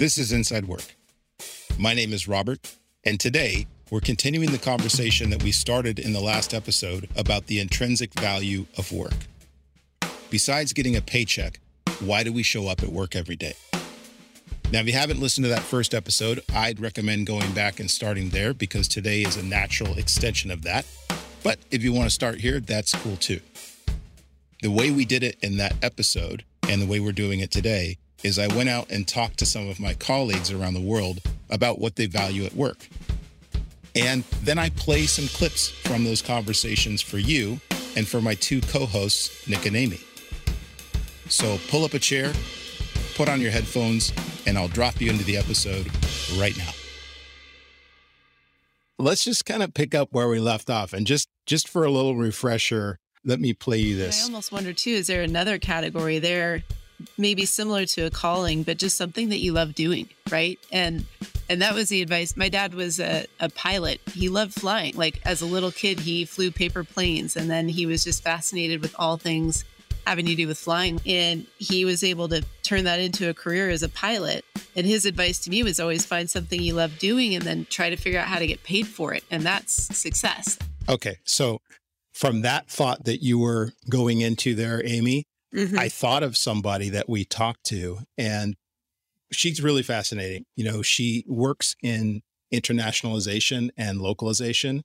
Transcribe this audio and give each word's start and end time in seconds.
This 0.00 0.16
is 0.16 0.32
Inside 0.32 0.64
Work. 0.64 0.96
My 1.78 1.92
name 1.92 2.14
is 2.14 2.26
Robert, 2.26 2.74
and 3.04 3.20
today 3.20 3.66
we're 3.90 4.00
continuing 4.00 4.50
the 4.50 4.56
conversation 4.56 5.28
that 5.28 5.42
we 5.42 5.52
started 5.52 5.98
in 5.98 6.14
the 6.14 6.22
last 6.22 6.54
episode 6.54 7.06
about 7.16 7.48
the 7.48 7.60
intrinsic 7.60 8.18
value 8.18 8.64
of 8.78 8.90
work. 8.92 9.12
Besides 10.30 10.72
getting 10.72 10.96
a 10.96 11.02
paycheck, 11.02 11.60
why 11.98 12.24
do 12.24 12.32
we 12.32 12.42
show 12.42 12.66
up 12.66 12.82
at 12.82 12.88
work 12.88 13.14
every 13.14 13.36
day? 13.36 13.52
Now, 14.72 14.80
if 14.80 14.86
you 14.86 14.94
haven't 14.94 15.20
listened 15.20 15.44
to 15.44 15.50
that 15.50 15.60
first 15.60 15.92
episode, 15.92 16.40
I'd 16.54 16.80
recommend 16.80 17.26
going 17.26 17.52
back 17.52 17.78
and 17.78 17.90
starting 17.90 18.30
there 18.30 18.54
because 18.54 18.88
today 18.88 19.20
is 19.20 19.36
a 19.36 19.44
natural 19.44 19.98
extension 19.98 20.50
of 20.50 20.62
that. 20.62 20.86
But 21.42 21.58
if 21.70 21.82
you 21.82 21.92
want 21.92 22.06
to 22.06 22.14
start 22.14 22.40
here, 22.40 22.58
that's 22.58 22.94
cool 22.94 23.16
too. 23.16 23.40
The 24.62 24.70
way 24.70 24.92
we 24.92 25.04
did 25.04 25.22
it 25.22 25.36
in 25.42 25.58
that 25.58 25.74
episode 25.82 26.46
and 26.70 26.80
the 26.80 26.86
way 26.86 27.00
we're 27.00 27.12
doing 27.12 27.40
it 27.40 27.50
today 27.50 27.98
is 28.22 28.38
I 28.38 28.48
went 28.54 28.68
out 28.68 28.90
and 28.90 29.06
talked 29.06 29.38
to 29.38 29.46
some 29.46 29.68
of 29.68 29.80
my 29.80 29.94
colleagues 29.94 30.50
around 30.50 30.74
the 30.74 30.80
world 30.80 31.20
about 31.48 31.78
what 31.78 31.96
they 31.96 32.06
value 32.06 32.44
at 32.44 32.54
work. 32.54 32.88
And 33.94 34.22
then 34.42 34.58
I 34.58 34.70
play 34.70 35.06
some 35.06 35.26
clips 35.26 35.68
from 35.68 36.04
those 36.04 36.22
conversations 36.22 37.02
for 37.02 37.18
you 37.18 37.60
and 37.96 38.06
for 38.06 38.20
my 38.20 38.34
two 38.34 38.60
co 38.60 38.86
hosts, 38.86 39.48
Nick 39.48 39.66
and 39.66 39.76
Amy. 39.76 40.00
So 41.28 41.58
pull 41.68 41.84
up 41.84 41.94
a 41.94 41.98
chair, 41.98 42.32
put 43.14 43.28
on 43.28 43.40
your 43.40 43.50
headphones, 43.50 44.12
and 44.46 44.56
I'll 44.56 44.68
drop 44.68 45.00
you 45.00 45.10
into 45.10 45.24
the 45.24 45.36
episode 45.36 45.86
right 46.38 46.56
now. 46.56 46.70
Let's 48.98 49.24
just 49.24 49.46
kind 49.46 49.62
of 49.62 49.72
pick 49.72 49.94
up 49.94 50.08
where 50.12 50.28
we 50.28 50.40
left 50.40 50.68
off 50.70 50.92
and 50.92 51.06
just 51.06 51.28
just 51.46 51.68
for 51.68 51.84
a 51.84 51.90
little 51.90 52.16
refresher, 52.16 52.98
let 53.24 53.40
me 53.40 53.52
play 53.52 53.78
you 53.78 53.96
this. 53.96 54.22
I 54.22 54.24
almost 54.26 54.52
wonder 54.52 54.72
too, 54.72 54.90
is 54.90 55.06
there 55.06 55.22
another 55.22 55.58
category 55.58 56.18
there 56.18 56.62
maybe 57.18 57.44
similar 57.44 57.86
to 57.86 58.02
a 58.02 58.10
calling, 58.10 58.62
but 58.62 58.78
just 58.78 58.96
something 58.96 59.28
that 59.30 59.38
you 59.38 59.52
love 59.52 59.74
doing, 59.74 60.08
right? 60.30 60.58
And 60.72 61.04
and 61.48 61.60
that 61.62 61.74
was 61.74 61.88
the 61.88 62.00
advice. 62.00 62.36
My 62.36 62.48
dad 62.48 62.74
was 62.74 63.00
a, 63.00 63.26
a 63.40 63.48
pilot. 63.48 64.00
He 64.12 64.28
loved 64.28 64.54
flying. 64.54 64.94
Like 64.94 65.20
as 65.26 65.42
a 65.42 65.46
little 65.46 65.72
kid, 65.72 65.98
he 65.98 66.24
flew 66.24 66.52
paper 66.52 66.84
planes 66.84 67.36
and 67.36 67.50
then 67.50 67.68
he 67.68 67.86
was 67.86 68.04
just 68.04 68.22
fascinated 68.22 68.80
with 68.82 68.94
all 68.98 69.16
things 69.16 69.64
having 70.06 70.26
to 70.26 70.34
do 70.34 70.46
with 70.46 70.58
flying. 70.58 71.00
And 71.06 71.46
he 71.58 71.84
was 71.84 72.04
able 72.04 72.28
to 72.28 72.44
turn 72.62 72.84
that 72.84 73.00
into 73.00 73.28
a 73.28 73.34
career 73.34 73.68
as 73.68 73.82
a 73.82 73.88
pilot. 73.88 74.44
And 74.76 74.86
his 74.86 75.04
advice 75.04 75.40
to 75.40 75.50
me 75.50 75.64
was 75.64 75.80
always 75.80 76.06
find 76.06 76.30
something 76.30 76.62
you 76.62 76.74
love 76.74 76.98
doing 76.98 77.34
and 77.34 77.44
then 77.44 77.66
try 77.68 77.90
to 77.90 77.96
figure 77.96 78.20
out 78.20 78.28
how 78.28 78.38
to 78.38 78.46
get 78.46 78.62
paid 78.62 78.86
for 78.86 79.12
it. 79.12 79.24
And 79.30 79.42
that's 79.42 79.72
success. 79.96 80.56
Okay. 80.88 81.18
So 81.24 81.60
from 82.12 82.42
that 82.42 82.68
thought 82.68 83.04
that 83.04 83.22
you 83.22 83.38
were 83.38 83.72
going 83.88 84.20
into 84.20 84.54
there, 84.54 84.82
Amy, 84.84 85.24
mm-hmm. 85.54 85.78
I 85.78 85.88
thought 85.88 86.22
of 86.22 86.36
somebody 86.36 86.90
that 86.90 87.08
we 87.08 87.24
talked 87.24 87.64
to 87.66 87.98
and 88.16 88.56
she's 89.32 89.62
really 89.62 89.82
fascinating. 89.82 90.44
You 90.56 90.64
know, 90.64 90.82
she 90.82 91.24
works 91.26 91.76
in 91.82 92.22
internationalization 92.52 93.70
and 93.76 94.00
localization 94.00 94.82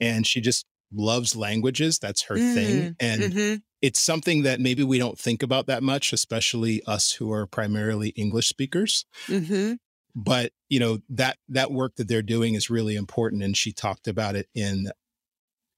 and 0.00 0.26
she 0.26 0.40
just 0.40 0.66
loves 0.92 1.36
languages. 1.36 1.98
That's 1.98 2.22
her 2.22 2.36
mm-hmm. 2.36 2.54
thing. 2.54 2.96
And 3.00 3.22
mm-hmm. 3.22 3.54
it's 3.82 4.00
something 4.00 4.42
that 4.42 4.60
maybe 4.60 4.82
we 4.82 4.98
don't 4.98 5.18
think 5.18 5.42
about 5.42 5.66
that 5.66 5.82
much, 5.82 6.12
especially 6.12 6.82
us 6.86 7.12
who 7.12 7.32
are 7.32 7.46
primarily 7.46 8.10
English 8.10 8.48
speakers. 8.48 9.04
Mm-hmm. 9.26 9.74
But 10.14 10.52
you 10.68 10.80
know 10.80 10.98
that 11.10 11.36
that 11.48 11.70
work 11.70 11.94
that 11.96 12.08
they're 12.08 12.22
doing 12.22 12.54
is 12.54 12.70
really 12.70 12.96
important, 12.96 13.42
and 13.42 13.56
she 13.56 13.72
talked 13.72 14.08
about 14.08 14.34
it 14.34 14.48
in 14.52 14.90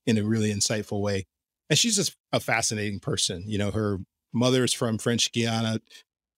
in 0.06 0.16
a 0.16 0.24
really 0.24 0.50
insightful 0.50 1.02
way. 1.02 1.26
And 1.68 1.78
she's 1.78 1.96
just 1.96 2.16
a 2.32 2.40
fascinating 2.40 3.00
person. 3.00 3.44
You 3.46 3.58
know, 3.58 3.70
her 3.70 3.98
mother 4.32 4.64
is 4.64 4.72
from 4.72 4.98
French 4.98 5.32
Guiana. 5.32 5.80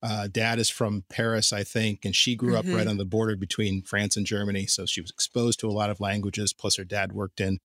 Uh, 0.03 0.27
dad 0.27 0.59
is 0.59 0.69
from 0.69 1.05
Paris, 1.09 1.53
I 1.53 1.63
think, 1.63 2.05
and 2.05 2.15
she 2.15 2.35
grew 2.35 2.57
up 2.57 2.65
right 2.65 2.79
mm-hmm. 2.79 2.89
on 2.89 2.97
the 2.97 3.05
border 3.05 3.37
between 3.37 3.83
France 3.83 4.17
and 4.17 4.27
Germany. 4.27 4.67
So 4.67 4.85
she 4.85 5.01
was 5.01 5.11
exposed 5.11 5.61
to 5.61 5.69
a 5.69 5.71
lot 5.71 5.91
of 5.91 6.01
languages. 6.01 6.53
Plus, 6.53 6.77
her 6.77 6.85
dad 6.85 7.13
worked 7.13 7.41
in 7.41 7.61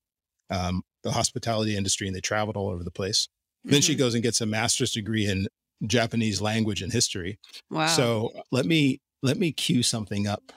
um, 0.51 0.83
the 1.03 1.11
hospitality 1.11 1.75
industry 1.75 2.05
and 2.05 2.15
they 2.15 2.21
traveled 2.21 2.55
all 2.55 2.69
over 2.69 2.83
the 2.83 2.91
place. 2.91 3.27
Mm-hmm. 3.65 3.71
Then 3.71 3.81
she 3.81 3.93
mm-hmm. 3.93 3.99
goes 3.99 4.13
and 4.13 4.23
gets 4.23 4.39
a 4.39 4.45
master's 4.45 4.91
degree 4.91 5.25
in 5.25 5.47
Japanese 5.85 6.39
language 6.39 6.81
and 6.83 6.91
history. 6.91 7.39
Wow. 7.71 7.87
So 7.87 8.31
let 8.51 8.65
me 8.65 9.01
let 9.23 9.37
me 9.37 9.51
cue 9.51 9.81
something 9.81 10.27
up. 10.27 10.51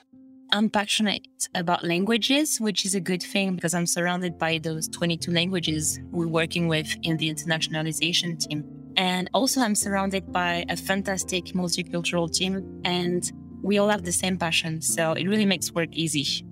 I'm 0.53 0.69
passionate 0.69 1.47
about 1.55 1.85
languages, 1.85 2.59
which 2.59 2.85
is 2.85 2.93
a 2.93 2.99
good 2.99 3.23
thing 3.23 3.55
because 3.55 3.73
I'm 3.73 3.85
surrounded 3.85 4.37
by 4.37 4.57
those 4.57 4.89
22 4.89 5.31
languages 5.31 5.97
we're 6.11 6.27
working 6.27 6.67
with 6.67 6.93
in 7.03 7.15
the 7.15 7.33
internationalization 7.33 8.37
team. 8.37 8.65
And 8.97 9.29
also, 9.33 9.61
I'm 9.61 9.75
surrounded 9.75 10.33
by 10.33 10.65
a 10.67 10.75
fantastic 10.75 11.45
multicultural 11.53 12.29
team, 12.29 12.81
and 12.83 13.23
we 13.63 13.77
all 13.77 13.87
have 13.87 14.03
the 14.03 14.11
same 14.11 14.37
passion. 14.37 14.81
So 14.81 15.13
it 15.13 15.25
really 15.25 15.45
makes 15.45 15.71
work 15.71 15.89
easy. 15.93 16.45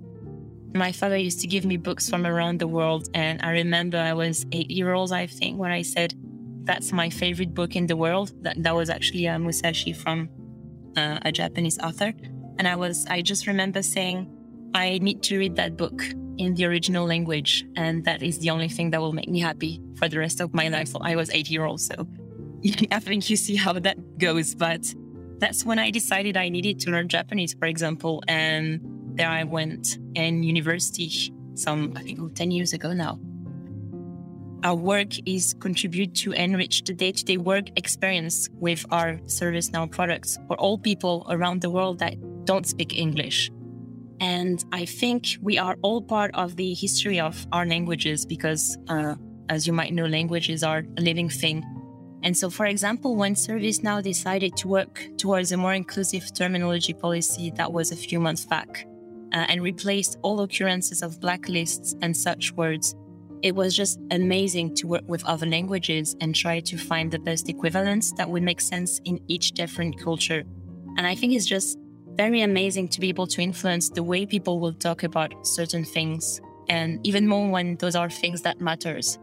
My 0.74 0.92
father 0.92 1.18
used 1.18 1.40
to 1.40 1.46
give 1.46 1.66
me 1.66 1.76
books 1.76 2.08
from 2.08 2.26
around 2.26 2.58
the 2.58 2.68
world. 2.68 3.08
And 3.12 3.42
I 3.42 3.50
remember 3.50 3.98
I 3.98 4.14
was 4.14 4.46
eight 4.52 4.70
years 4.70 4.96
old, 4.96 5.12
I 5.12 5.26
think, 5.26 5.58
when 5.58 5.72
I 5.72 5.82
said, 5.82 6.14
that's 6.64 6.90
my 6.90 7.10
favorite 7.10 7.52
book 7.52 7.76
in 7.76 7.86
the 7.86 7.96
world. 7.96 8.32
That, 8.44 8.62
that 8.62 8.74
was 8.74 8.88
actually 8.88 9.26
a 9.26 9.38
Musashi 9.38 9.92
from 9.92 10.30
uh, 10.96 11.18
a 11.22 11.32
Japanese 11.32 11.78
author. 11.80 12.14
And 12.60 12.68
I 12.68 12.76
was, 12.76 13.06
I 13.06 13.22
just 13.22 13.46
remember 13.46 13.80
saying, 13.80 14.30
I 14.74 14.98
need 14.98 15.22
to 15.22 15.38
read 15.38 15.56
that 15.56 15.78
book 15.78 16.02
in 16.36 16.52
the 16.56 16.66
original 16.66 17.06
language. 17.06 17.64
And 17.74 18.04
that 18.04 18.22
is 18.22 18.38
the 18.40 18.50
only 18.50 18.68
thing 18.68 18.90
that 18.90 19.00
will 19.00 19.14
make 19.14 19.30
me 19.30 19.40
happy 19.40 19.80
for 19.96 20.10
the 20.10 20.18
rest 20.18 20.42
of 20.42 20.52
my 20.52 20.68
life. 20.68 20.88
So 20.88 20.98
I 21.00 21.16
was 21.16 21.30
eight 21.30 21.48
years 21.48 21.66
old. 21.66 21.80
So 21.80 22.06
I 22.92 22.98
think 22.98 23.30
you 23.30 23.36
see 23.36 23.56
how 23.56 23.72
that 23.72 24.18
goes. 24.18 24.54
But 24.54 24.94
that's 25.38 25.64
when 25.64 25.78
I 25.78 25.90
decided 25.90 26.36
I 26.36 26.50
needed 26.50 26.78
to 26.80 26.90
learn 26.90 27.08
Japanese, 27.08 27.54
for 27.54 27.64
example. 27.64 28.22
And 28.28 28.82
there 29.14 29.30
I 29.30 29.44
went 29.44 29.96
in 30.14 30.42
university 30.42 31.32
some, 31.54 31.94
I 31.96 32.02
think, 32.02 32.34
10 32.34 32.50
years 32.50 32.74
ago 32.74 32.92
now. 32.92 33.18
Our 34.64 34.74
work 34.74 35.14
is 35.24 35.54
contribute 35.60 36.14
to 36.16 36.32
enrich 36.32 36.84
the 36.84 36.92
day-to-day 36.92 37.38
work 37.38 37.70
experience 37.76 38.50
with 38.52 38.84
our 38.90 39.14
ServiceNow 39.24 39.90
products 39.90 40.38
for 40.46 40.58
all 40.58 40.76
people 40.76 41.26
around 41.30 41.62
the 41.62 41.70
world 41.70 42.00
that 42.00 42.16
don't 42.44 42.66
speak 42.66 42.96
English. 42.96 43.50
And 44.20 44.62
I 44.72 44.84
think 44.84 45.38
we 45.40 45.58
are 45.58 45.76
all 45.82 46.02
part 46.02 46.30
of 46.34 46.56
the 46.56 46.74
history 46.74 47.18
of 47.20 47.46
our 47.52 47.64
languages 47.64 48.26
because, 48.26 48.76
uh, 48.88 49.14
as 49.48 49.66
you 49.66 49.72
might 49.72 49.94
know, 49.94 50.06
languages 50.06 50.62
are 50.62 50.84
a 50.98 51.00
living 51.00 51.30
thing. 51.30 51.64
And 52.22 52.36
so, 52.36 52.50
for 52.50 52.66
example, 52.66 53.16
when 53.16 53.34
ServiceNow 53.34 54.02
decided 54.02 54.56
to 54.58 54.68
work 54.68 55.08
towards 55.16 55.52
a 55.52 55.56
more 55.56 55.72
inclusive 55.72 56.34
terminology 56.34 56.92
policy 56.92 57.50
that 57.56 57.72
was 57.72 57.92
a 57.92 57.96
few 57.96 58.20
months 58.20 58.44
back, 58.44 58.86
uh, 59.32 59.46
and 59.48 59.62
replaced 59.62 60.18
all 60.22 60.40
occurrences 60.40 61.02
of 61.02 61.20
blacklists 61.20 61.94
and 62.02 62.16
such 62.16 62.52
words. 62.52 62.94
It 63.42 63.54
was 63.54 63.74
just 63.74 63.98
amazing 64.10 64.74
to 64.76 64.86
work 64.86 65.04
with 65.06 65.24
other 65.24 65.46
languages 65.46 66.14
and 66.20 66.34
try 66.34 66.60
to 66.60 66.76
find 66.76 67.10
the 67.10 67.18
best 67.18 67.48
equivalents 67.48 68.12
that 68.16 68.28
would 68.28 68.42
make 68.42 68.60
sense 68.60 69.00
in 69.04 69.20
each 69.28 69.52
different 69.52 69.98
culture. 69.98 70.42
And 70.98 71.06
I 71.06 71.14
think 71.14 71.32
it's 71.32 71.46
just 71.46 71.78
very 72.16 72.42
amazing 72.42 72.88
to 72.88 73.00
be 73.00 73.08
able 73.08 73.26
to 73.28 73.40
influence 73.40 73.90
the 73.90 74.02
way 74.02 74.26
people 74.26 74.60
will 74.60 74.74
talk 74.74 75.02
about 75.02 75.46
certain 75.46 75.84
things, 75.84 76.40
and 76.68 77.04
even 77.06 77.26
more 77.26 77.50
when 77.50 77.76
those 77.76 77.96
are 77.96 78.10
things 78.10 78.42
that 78.42 78.60
matters. 78.60 79.18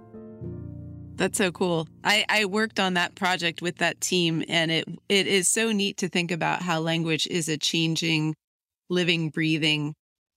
That's 1.16 1.38
so 1.38 1.52
cool. 1.52 1.88
I, 2.03 2.25
I 2.30 2.46
worked 2.46 2.80
on 2.80 2.94
that 2.94 3.16
project 3.16 3.62
with 3.62 3.78
that 3.78 4.00
team, 4.02 4.44
and 4.48 4.72
it 4.72 4.86
it 5.09 5.28
is 5.28 5.48
so 5.48 5.72
neat 5.72 5.98
to 5.98 6.09
think 6.09 6.31
about 6.31 6.62
how 6.62 6.80
language 6.80 7.28
is 7.28 7.50
a 7.50 7.58
changing 7.58 8.36
living, 8.90 9.30
breathing, 9.30 9.96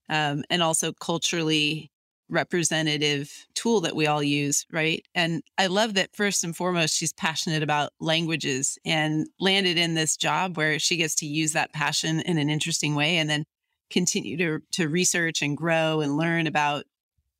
um, 0.09 0.43
and 0.49 0.63
also 0.63 0.91
culturally 0.91 1.89
representative 2.31 3.45
tool 3.53 3.81
that 3.81 3.95
we 3.95 4.07
all 4.07 4.23
use, 4.23 4.65
right? 4.71 5.05
And 5.13 5.43
I 5.57 5.67
love 5.67 5.93
that 5.93 6.15
first 6.15 6.43
and 6.43 6.55
foremost, 6.55 6.97
she's 6.97 7.13
passionate 7.13 7.61
about 7.61 7.91
languages 7.99 8.79
and 8.85 9.27
landed 9.39 9.77
in 9.77 9.93
this 9.93 10.17
job 10.17 10.57
where 10.57 10.79
she 10.79 10.97
gets 10.97 11.15
to 11.15 11.27
use 11.27 11.53
that 11.53 11.73
passion 11.73 12.21
in 12.21 12.37
an 12.37 12.49
interesting 12.49 12.95
way 12.95 13.17
and 13.17 13.29
then 13.29 13.43
continue 13.91 14.37
to, 14.37 14.59
to 14.71 14.87
research 14.87 15.41
and 15.41 15.57
grow 15.57 16.01
and 16.01 16.17
learn 16.17 16.47
about 16.47 16.85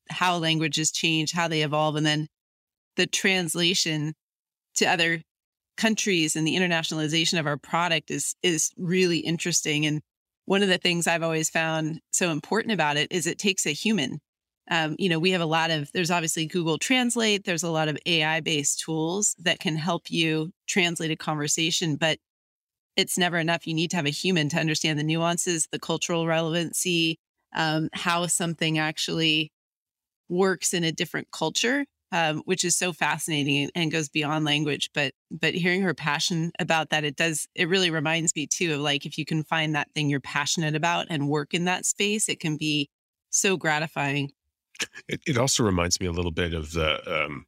how 0.10 0.38
languages 0.38 0.92
change, 0.92 1.31
how 1.31 1.48
they 1.48 1.62
evolve, 1.62 1.95
and 1.95 2.06
then 2.06 2.27
the 2.98 3.07
translation 3.07 4.13
to 4.75 4.86
other 4.86 5.21
countries 5.77 6.36
and 6.36 6.45
the 6.45 6.56
internationalization 6.56 7.39
of 7.39 7.48
our 7.48 7.57
product 7.57 8.12
is 8.12 8.36
is 8.44 8.71
really 8.77 9.19
interesting 9.19 9.86
and 9.86 10.01
one 10.45 10.63
of 10.63 10.69
the 10.69 10.77
things 10.77 11.07
I've 11.07 11.24
always 11.24 11.50
found 11.50 12.01
so 12.12 12.30
important 12.30 12.74
about 12.74 12.98
it 12.98 13.07
is 13.12 13.25
it 13.25 13.39
takes 13.39 13.66
a 13.66 13.71
human. 13.71 14.19
Um, 14.69 14.96
you 15.00 15.10
know, 15.10 15.19
we 15.19 15.31
have 15.31 15.42
a 15.42 15.46
lot 15.46 15.72
of, 15.72 15.92
there's 15.92 16.12
obviously 16.12 16.46
Google 16.46 16.78
Translate, 16.78 17.44
there's 17.44 17.63
a 17.63 17.72
lot 17.72 17.88
of 17.88 17.98
AI 18.06 18.40
based 18.42 18.80
tools 18.80 19.36
that 19.40 19.60
can 19.60 19.75
help 19.75 20.10
you 20.10 20.52
translate 20.68 21.12
a 21.12 21.16
conversation, 21.16 21.96
but 21.96 22.19
it's 22.98 23.18
never 23.18 23.38
enough. 23.38 23.68
You 23.68 23.74
need 23.74 23.92
to 23.92 23.98
have 23.98 24.06
a 24.06 24.10
human 24.12 24.50
to 24.50 24.60
understand 24.60 25.00
the 25.00 25.04
nuances, 25.04 25.68
the 25.72 25.80
cultural 25.80 26.28
relevancy, 26.28 27.19
um, 27.56 27.90
how 27.94 28.28
something 28.28 28.78
actually 28.78 29.52
works 30.30 30.74
in 30.74 30.84
a 30.84 30.92
different 30.92 31.30
culture. 31.31 31.86
um, 32.14 32.42
which 32.46 32.66
is 32.66 32.75
so 32.75 32.92
fascinating 32.92 33.69
and 33.74 33.90
goes 33.92 34.10
beyond 34.10 34.44
language. 34.44 34.90
But 34.94 35.14
but 35.31 35.54
hearing 35.54 35.81
her 35.84 35.94
passion 35.94 36.52
about 36.60 36.90
that, 36.90 37.06
it 37.06 37.16
does 37.16 37.48
it 37.56 37.69
really 37.69 37.90
reminds 37.90 38.36
me 38.36 38.48
too 38.48 38.74
of 38.75 38.81
like 38.81 39.06
if 39.06 39.18
you 39.18 39.24
can 39.25 39.44
find 39.46 39.75
that 39.75 39.88
thing 39.96 40.10
you're 40.10 40.19
passionate 40.19 40.75
about 40.75 41.07
and 41.10 41.30
work 41.30 41.54
in 41.54 41.66
that 41.66 41.86
space, 41.86 42.28
it 42.30 42.42
can 42.42 42.57
be 42.57 42.90
so 43.30 43.56
gratifying. 43.57 44.31
It, 45.07 45.22
it 45.25 45.38
also 45.38 45.63
reminds 45.63 46.00
me 46.00 46.07
a 46.07 46.12
little 46.12 46.31
bit 46.31 46.54
of 46.54 46.72
the 46.72 47.25
um, 47.25 47.45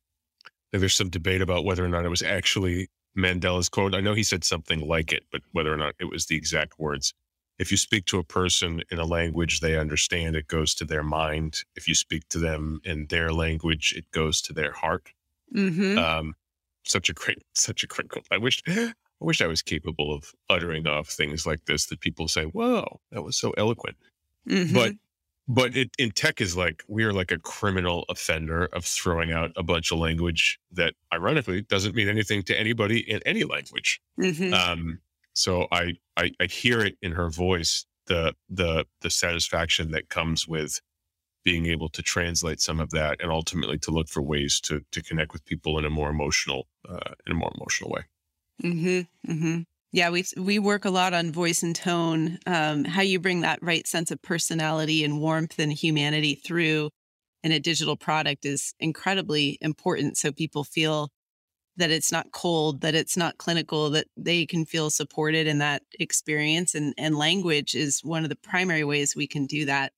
there's 0.72 0.96
some 0.96 1.10
debate 1.10 1.42
about 1.42 1.66
whether 1.66 1.86
or 1.86 1.90
not 1.90 2.06
it 2.06 2.10
was 2.10 2.24
actually 2.24 2.90
Mandela's 3.18 3.70
quote. 3.70 3.94
I 3.94 4.02
know 4.02 4.14
he 4.14 4.24
said 4.24 4.44
something 4.44 4.88
like 4.88 5.12
it, 5.12 5.24
but 5.32 5.42
whether 5.52 5.74
or 5.74 5.78
not 5.78 5.96
it 6.00 6.06
was 6.06 6.26
the 6.26 6.36
exact 6.36 6.80
words. 6.80 7.14
If 7.60 7.70
you 7.70 7.78
speak 7.78 8.06
to 8.06 8.18
a 8.18 8.24
person 8.24 8.82
in 8.90 8.98
a 8.98 9.06
language 9.06 9.60
they 9.60 9.78
understand, 9.78 10.36
it 10.36 10.48
goes 10.48 10.74
to 10.76 10.86
their 10.86 11.04
mind. 11.04 11.64
If 11.76 11.88
you 11.88 11.94
speak 11.94 12.28
to 12.30 12.40
them 12.40 12.82
in 12.84 13.06
their 13.08 13.32
language, 13.32 13.94
it 13.96 14.10
goes 14.12 14.42
to 14.44 14.54
their 14.54 14.72
heart. 14.72 15.14
Mm-hmm. 15.56 16.00
Um, 16.00 16.36
such 16.84 17.10
a 17.10 17.14
great, 17.14 17.44
such 17.54 17.84
a 17.84 17.88
great 17.88 18.10
quote. 18.10 18.26
I 18.32 18.38
wish, 18.38 18.64
I 18.68 18.94
wish 19.20 19.42
I 19.42 19.48
was 19.48 19.62
capable 19.62 20.14
of 20.14 20.32
uttering 20.50 20.88
off 20.88 21.10
things 21.10 21.46
like 21.46 21.66
this 21.66 21.86
that 21.88 22.00
people 22.00 22.28
say, 22.28 22.46
"Whoa, 22.46 23.00
that 23.12 23.22
was 23.22 23.38
so 23.38 23.52
eloquent." 23.52 23.98
Mm-hmm. 24.50 24.74
But 24.74 24.94
but 25.48 25.76
it, 25.76 25.90
in 25.98 26.12
tech 26.12 26.40
is 26.42 26.56
like 26.56 26.84
we 26.88 27.04
are 27.04 27.14
like 27.14 27.32
a 27.32 27.40
criminal 27.40 28.06
offender 28.10 28.66
of 28.74 28.86
throwing 28.86 29.32
out 29.32 29.52
a 29.56 29.64
bunch 29.64 29.92
of 29.92 29.98
language 30.00 30.60
that 30.72 30.94
ironically 31.14 31.62
doesn't 31.64 31.96
mean 31.96 32.08
anything 32.08 32.44
to 32.44 32.58
anybody 32.60 33.00
in 33.00 33.20
any 33.26 33.44
language 33.44 34.02
Mhm. 34.20 34.54
um 34.54 35.00
so 35.34 35.68
I, 35.72 35.96
I 36.18 36.32
i 36.40 36.46
hear 36.46 36.80
it 36.82 36.96
in 37.02 37.12
her 37.14 37.30
voice 37.30 37.86
the 38.08 38.34
the 38.50 38.86
the 39.02 39.10
satisfaction 39.10 39.92
that 39.92 40.10
comes 40.10 40.48
with 40.48 40.80
being 41.44 41.66
able 41.66 41.90
to 41.90 42.02
translate 42.02 42.62
some 42.62 42.80
of 42.80 42.90
that 42.92 43.22
and 43.22 43.30
ultimately 43.32 43.78
to 43.80 43.92
look 43.92 44.08
for 44.10 44.22
ways 44.22 44.60
to 44.62 44.82
to 44.92 45.02
connect 45.02 45.34
with 45.34 45.44
people 45.46 45.78
in 45.78 45.86
a 45.86 45.90
more 45.90 46.10
emotional 46.10 46.68
uh, 46.88 47.14
in 47.26 47.32
a 47.34 47.36
more 47.36 47.52
emotional 47.56 47.90
way 47.92 48.04
Mm-hmm. 48.64 49.32
Mm-hmm. 49.32 49.62
Yeah, 49.94 50.10
we 50.10 50.26
we 50.38 50.58
work 50.58 50.86
a 50.86 50.90
lot 50.90 51.14
on 51.14 51.32
voice 51.32 51.62
and 51.62 51.76
tone, 51.76 52.40
um, 52.48 52.84
how 52.84 53.04
you 53.04 53.20
bring 53.20 53.42
that 53.42 53.60
right 53.62 53.86
sense 53.88 54.10
of 54.10 54.20
personality 54.24 55.04
and 55.04 55.22
warmth 55.22 55.60
and 55.60 55.72
humanity 55.72 56.34
through 56.34 56.90
in 57.44 57.52
a 57.52 57.60
digital 57.60 57.96
product 57.96 58.44
is 58.44 58.74
incredibly 58.80 59.60
important. 59.62 60.18
So 60.18 60.32
people 60.32 60.64
feel 60.64 61.10
that 61.78 61.92
it's 61.92 62.12
not 62.12 62.32
cold, 62.32 62.82
that 62.82 62.96
it's 62.96 63.16
not 63.18 63.38
clinical, 63.38 63.92
that 63.92 64.08
they 64.18 64.48
can 64.48 64.66
feel 64.66 64.90
supported 64.90 65.46
in 65.48 65.60
that 65.60 65.84
experience. 66.00 66.74
And 66.74 66.96
and 66.98 67.16
language 67.16 67.76
is 67.76 68.02
one 68.04 68.24
of 68.24 68.30
the 68.30 68.36
primary 68.38 68.84
ways 68.84 69.16
we 69.16 69.28
can 69.28 69.46
do 69.46 69.66
that. 69.66 69.94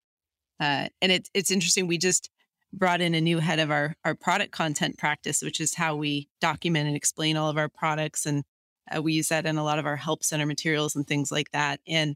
Uh, 0.60 0.90
and 1.02 1.12
it, 1.12 1.30
it's 1.34 1.52
interesting. 1.52 1.88
We 1.88 1.98
just 1.98 2.30
brought 2.74 3.02
in 3.02 3.16
a 3.16 3.22
new 3.22 3.40
head 3.40 3.60
of 3.60 3.72
our 3.72 3.96
our 4.04 4.16
product 4.16 4.52
content 4.52 4.98
practice, 4.98 5.42
which 5.42 5.62
is 5.62 5.76
how 5.76 5.96
we 5.96 6.28
document 6.42 6.88
and 6.88 6.98
explain 6.98 7.38
all 7.38 7.50
of 7.50 7.58
our 7.58 7.70
products 7.70 8.26
and 8.26 8.44
uh, 8.94 9.02
we 9.02 9.14
use 9.14 9.30
that 9.30 9.46
in 9.46 9.58
a 9.58 9.64
lot 9.64 9.80
of 9.80 9.86
our 9.86 9.96
help 9.96 10.24
center 10.24 10.46
materials 10.46 10.96
and 10.96 11.08
things 11.08 11.32
like 11.32 11.52
that. 11.52 11.80
And 11.88 12.16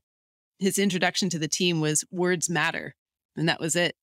his 0.60 0.78
introduction 0.78 1.30
to 1.30 1.40
the 1.40 1.48
team 1.48 1.80
was 1.82 2.04
words 2.12 2.50
matter. 2.50 2.96
And 3.36 3.48
that 3.48 3.60
was 3.60 3.76
it. 3.76 3.96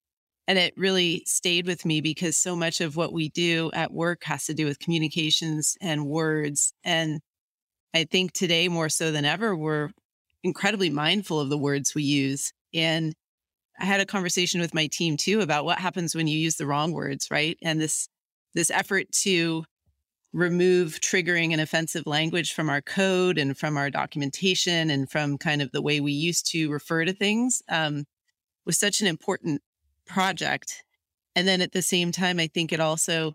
And 0.49 0.59
it 0.59 0.75
really 0.77 1.23
stayed 1.27 1.67
with 1.67 1.85
me 1.85 2.01
because 2.01 2.37
so 2.37 2.55
much 2.55 2.81
of 2.81 2.97
what 2.97 3.13
we 3.13 3.29
do 3.31 3.71
at 3.75 3.93
work 3.93 4.25
has 4.25 4.47
to 4.47 4.55
do 4.55 4.65
with 4.65 4.79
communications 4.79 5.77
and 5.81 6.07
words. 6.07 6.73
And 6.85 7.21
I 7.93 8.05
think 8.05 8.33
today, 8.33 8.69
more 8.69 8.89
so 8.89 9.11
than 9.11 9.25
ever, 9.25 9.57
we're 9.57 9.91
incredibly 10.45 10.91
mindful 10.91 11.41
of 11.41 11.49
the 11.49 11.59
words 11.59 11.95
we 11.95 12.05
use. 12.05 12.53
And 12.73 13.15
I 13.79 13.85
had 13.85 14.01
a 14.01 14.07
conversation 14.07 14.61
with 14.61 14.75
my 14.75 14.87
team 14.87 15.17
too 15.17 15.41
about 15.41 15.65
what 15.65 15.79
happens 15.79 16.15
when 16.15 16.29
you 16.29 16.39
use 16.39 16.57
the 16.57 16.67
wrong 16.67 16.93
words, 16.93 17.29
right? 17.31 17.59
And 17.63 17.81
this 17.81 18.09
this 18.55 18.71
effort 18.71 19.11
to 19.23 19.65
remove 20.37 21.01
triggering 21.01 21.53
and 21.53 21.63
offensive 21.63 22.07
language 22.07 22.53
from 22.53 22.69
our 22.69 22.83
code 22.83 23.39
and 23.39 23.57
from 23.57 23.79
our 23.79 23.89
documentation 23.89 24.91
and 24.91 25.11
from 25.11 25.39
kind 25.39 25.63
of 25.63 25.73
the 25.73 25.81
way 25.81 25.99
we 25.99 26.13
used 26.13 26.47
to 26.47 26.71
refer 26.71 27.07
to 27.07 27.13
things 27.15 27.63
um, 27.71 28.05
was 28.67 28.79
such 28.79 29.01
an 29.01 29.07
important 29.07 29.63
project. 30.07 30.85
And 31.35 31.49
then 31.49 31.63
at 31.63 31.73
the 31.73 31.81
same 31.81 32.13
time, 32.13 32.39
I 32.39 32.49
think 32.49 32.71
it 32.71 32.81
also, 32.81 33.35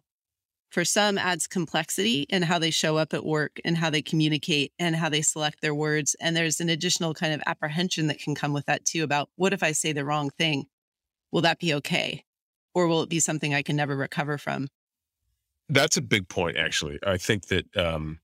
for 0.70 0.86
some, 0.86 1.18
adds 1.18 1.48
complexity 1.48 2.28
in 2.30 2.44
how 2.44 2.60
they 2.60 2.70
show 2.70 2.98
up 2.98 3.16
at 3.16 3.26
work 3.26 3.60
and 3.66 3.78
how 3.78 3.90
they 3.90 4.04
communicate 4.04 4.72
and 4.78 4.96
how 4.96 5.10
they 5.10 5.24
select 5.24 5.60
their 5.60 5.74
words. 5.74 6.16
And 6.22 6.36
there's 6.36 6.60
an 6.60 6.70
additional 6.70 7.16
kind 7.16 7.34
of 7.34 7.42
apprehension 7.48 8.08
that 8.08 8.20
can 8.20 8.36
come 8.36 8.54
with 8.54 8.68
that 8.68 8.86
too 8.86 9.04
about 9.04 9.28
what 9.38 9.54
if 9.54 9.64
I 9.64 9.72
say 9.72 9.92
the 9.92 10.06
wrong 10.06 10.30
thing? 10.30 10.66
Will 11.32 11.42
that 11.42 11.58
be 11.58 11.74
okay? 11.74 12.26
Or 12.76 12.86
will 12.86 13.02
it 13.02 13.10
be 13.10 13.20
something 13.20 13.56
I 13.56 13.64
can 13.64 13.76
never 13.76 13.96
recover 13.96 14.38
from? 14.38 14.68
That's 15.72 15.96
a 15.96 16.02
big 16.02 16.28
point, 16.28 16.58
actually. 16.58 17.00
I 17.08 17.18
think 17.18 17.48
that 17.48 17.78
um, 17.78 18.20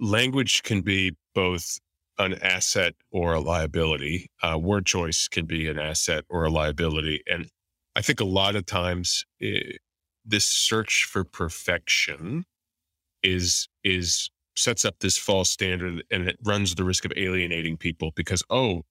language 0.00 0.62
can 0.62 0.80
be 0.80 1.14
both 1.34 1.78
an 2.18 2.34
asset 2.42 2.94
or 3.12 3.34
a 3.34 3.40
liability. 3.40 4.30
Uh, 4.42 4.58
word 4.58 4.86
choice 4.86 5.28
can 5.28 5.44
be 5.44 5.68
an 5.68 5.78
asset 5.78 6.24
or 6.30 6.44
a 6.44 6.50
liability. 6.50 7.22
And 7.26 7.48
I 7.96 8.00
think 8.00 8.20
a 8.20 8.24
lot 8.24 8.56
of 8.56 8.64
times 8.64 9.26
eh, 9.42 9.60
this 10.24 10.46
search 10.46 11.04
for 11.04 11.22
perfection 11.22 12.44
is 13.22 13.68
is 13.84 14.30
sets 14.56 14.86
up 14.86 14.96
this 15.00 15.18
false 15.18 15.50
standard 15.50 16.02
and 16.10 16.28
it 16.28 16.38
runs 16.44 16.74
the 16.74 16.84
risk 16.84 17.04
of 17.04 17.12
alienating 17.16 17.76
people 17.76 18.12
because 18.16 18.42
oh 18.50 18.82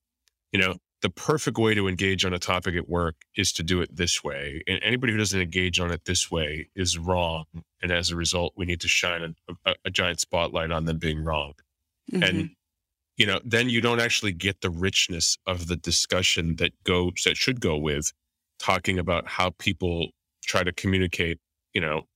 you 0.52 0.60
know 0.60 0.76
the 1.02 1.10
perfect 1.10 1.58
way 1.58 1.74
to 1.74 1.88
engage 1.88 2.26
on 2.26 2.34
a 2.34 2.40
topic 2.40 2.76
at 2.76 2.90
work 2.90 3.16
is 3.38 3.54
to 3.54 3.64
do 3.64 3.82
it 3.82 3.96
this 3.96 4.24
way. 4.24 4.62
And 4.68 4.80
anybody 4.84 5.14
who 5.14 5.18
doesn't 5.18 5.40
engage 5.40 5.80
on 5.80 5.92
it 5.92 6.06
this 6.06 6.30
way 6.30 6.70
is 6.76 6.98
wrong. 6.98 7.46
And 7.82 7.92
as 7.92 8.12
a 8.12 8.16
result, 8.18 8.54
we 8.58 8.66
need 8.66 8.82
to 8.82 8.88
shine 8.90 9.36
a, 9.48 9.54
a, 9.66 9.76
a 9.86 9.90
giant 9.90 10.20
spotlight 10.20 10.72
on 10.72 10.86
them 10.86 10.98
being 10.98 11.24
wrong. 11.24 11.54
Mhm. 12.12 12.28
And, 12.28 12.50
you 13.16 13.26
know, 13.26 13.40
then 13.46 13.70
you 13.70 13.80
don't 13.80 14.02
actually 14.02 14.34
get 14.34 14.60
the 14.62 14.70
richness 14.70 15.38
of 15.48 15.68
the 15.68 15.78
discussion 15.78 16.58
that 16.58 16.72
goes, 16.84 17.14
that 17.24 17.38
should 17.38 17.62
go 17.62 17.78
with 17.78 18.12
talking 18.60 19.00
about 19.00 19.26
how 19.28 19.52
people 19.52 20.10
try 20.44 20.64
to 20.64 20.74
communicate, 20.74 21.40
you 21.74 21.80
know, 21.80 22.08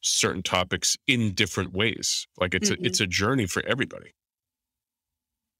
certain 0.00 0.42
topics 0.42 0.96
in 1.06 1.32
different 1.32 1.72
ways. 1.72 2.26
Like 2.38 2.54
it's 2.54 2.70
Mhm. 2.70 2.80
a, 2.80 2.86
it's 2.86 3.00
a 3.00 3.06
journey 3.06 3.46
for 3.46 3.64
everybody. 3.66 4.14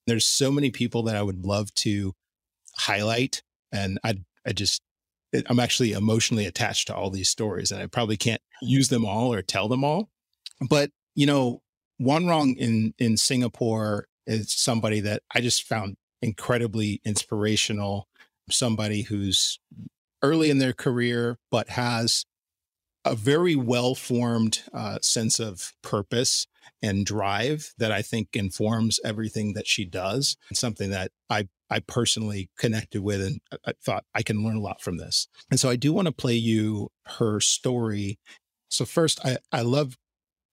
There's 0.07 0.27
so 0.27 0.51
many 0.51 0.71
people 0.71 1.03
that 1.05 1.17
I 1.17 1.23
would 1.23 1.45
love 1.45 1.73
to 1.75 2.13
highlight, 2.77 3.43
and 3.73 3.99
I 4.05 4.21
I 4.47 4.53
just 4.53 4.83
I'm 5.49 5.61
actually 5.61 5.93
emotionally 5.93 6.47
attached 6.47 6.87
to 6.89 6.95
all 6.95 7.11
these 7.11 7.29
stories, 7.29 7.71
and 7.71 7.83
I 7.83 7.87
probably 7.87 8.17
can't 8.17 8.43
use 8.63 8.89
them 8.89 9.05
all 9.05 9.33
or 9.33 9.43
tell 9.43 9.69
them 9.69 9.85
all. 9.85 10.09
But 10.69 10.91
you 11.15 11.27
know, 11.27 11.63
one 11.99 12.27
wrong 12.27 12.55
in 12.57 12.95
in 12.99 13.17
Singapore 13.17 14.07
is 14.27 14.53
somebody 14.53 15.01
that 15.01 15.23
I 15.35 15.41
just 15.41 15.63
found 15.63 15.97
incredibly 16.23 17.01
inspirational. 17.05 18.09
Somebody 18.51 19.03
who's 19.03 19.59
early 20.23 20.51
in 20.51 20.59
their 20.59 20.73
career, 20.73 21.39
but 21.51 21.71
has 21.71 22.25
a 23.07 23.15
very 23.15 23.55
well 23.55 23.95
formed 23.95 24.63
uh, 24.75 24.99
sense 25.01 25.39
of 25.39 25.73
purpose 25.83 26.47
and 26.83 27.07
drive 27.07 27.73
that 27.79 27.93
I 27.93 28.03
think 28.03 28.31
informs 28.35 28.99
everything 29.05 29.55
that 29.55 29.67
she 29.67 29.85
does. 29.85 30.37
It's 30.51 30.61
something 30.61 30.91
that 30.91 31.13
I 31.31 31.49
I 31.71 31.81
personally 31.81 32.49
connected 32.59 33.03
with 33.03 33.21
and 33.21 33.41
I 33.67 33.73
thought 33.83 34.05
I 34.15 34.23
can 34.23 34.45
learn 34.45 34.57
a 34.57 34.61
lot 34.61 34.81
from 34.81 34.99
this. 34.99 35.27
And 35.51 35.59
so 35.59 35.69
I 35.69 35.77
do 35.77 35.93
want 35.93 36.07
to 36.07 36.13
play 36.13 36.35
you 36.35 36.91
her 37.07 37.41
story. 37.41 38.19
So 38.69 38.85
first 38.85 39.25
I 39.25 39.39
I 39.53 39.63
love 39.63 39.97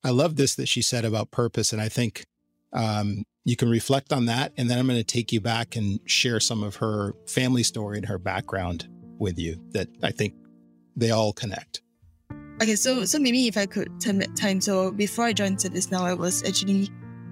I 0.03 0.11
love 0.11 0.35
this 0.35 0.55
that 0.55 0.67
she 0.67 0.81
said 0.81 1.05
about 1.05 1.31
purpose 1.31 1.73
and 1.73 1.81
I 1.81 1.89
think 1.89 2.25
um, 2.71 3.23
you 3.45 3.55
can 3.55 3.69
reflect 3.69 4.13
on 4.13 4.25
that 4.25 4.53
and 4.57 4.69
then 4.69 4.77
I'm 4.77 4.87
going 4.87 4.99
to 4.99 5.03
take 5.03 5.31
you 5.31 5.41
back 5.41 5.75
and 5.75 5.99
share 6.05 6.39
some 6.39 6.63
of 6.63 6.77
her 6.77 7.13
family 7.27 7.63
story 7.63 7.97
and 7.97 8.07
her 8.07 8.19
background 8.19 8.87
with 9.17 9.37
you 9.39 9.57
that 9.71 9.87
I 10.01 10.11
think 10.11 10.35
they 10.95 11.11
all 11.11 11.33
connect. 11.33 11.81
Okay, 12.63 12.77
so 12.77 13.03
so 13.03 13.19
maybe 13.19 13.49
if 13.49 13.57
I 13.57 13.65
could 13.65 13.91
turn 13.99 14.19
back 14.19 14.35
time. 14.35 14.61
So 14.61 14.89
before 14.89 15.25
I 15.25 15.33
joined 15.33 15.57
ServiceNow, 15.57 15.99
I 15.99 16.13
was 16.13 16.47
actually 16.47 16.87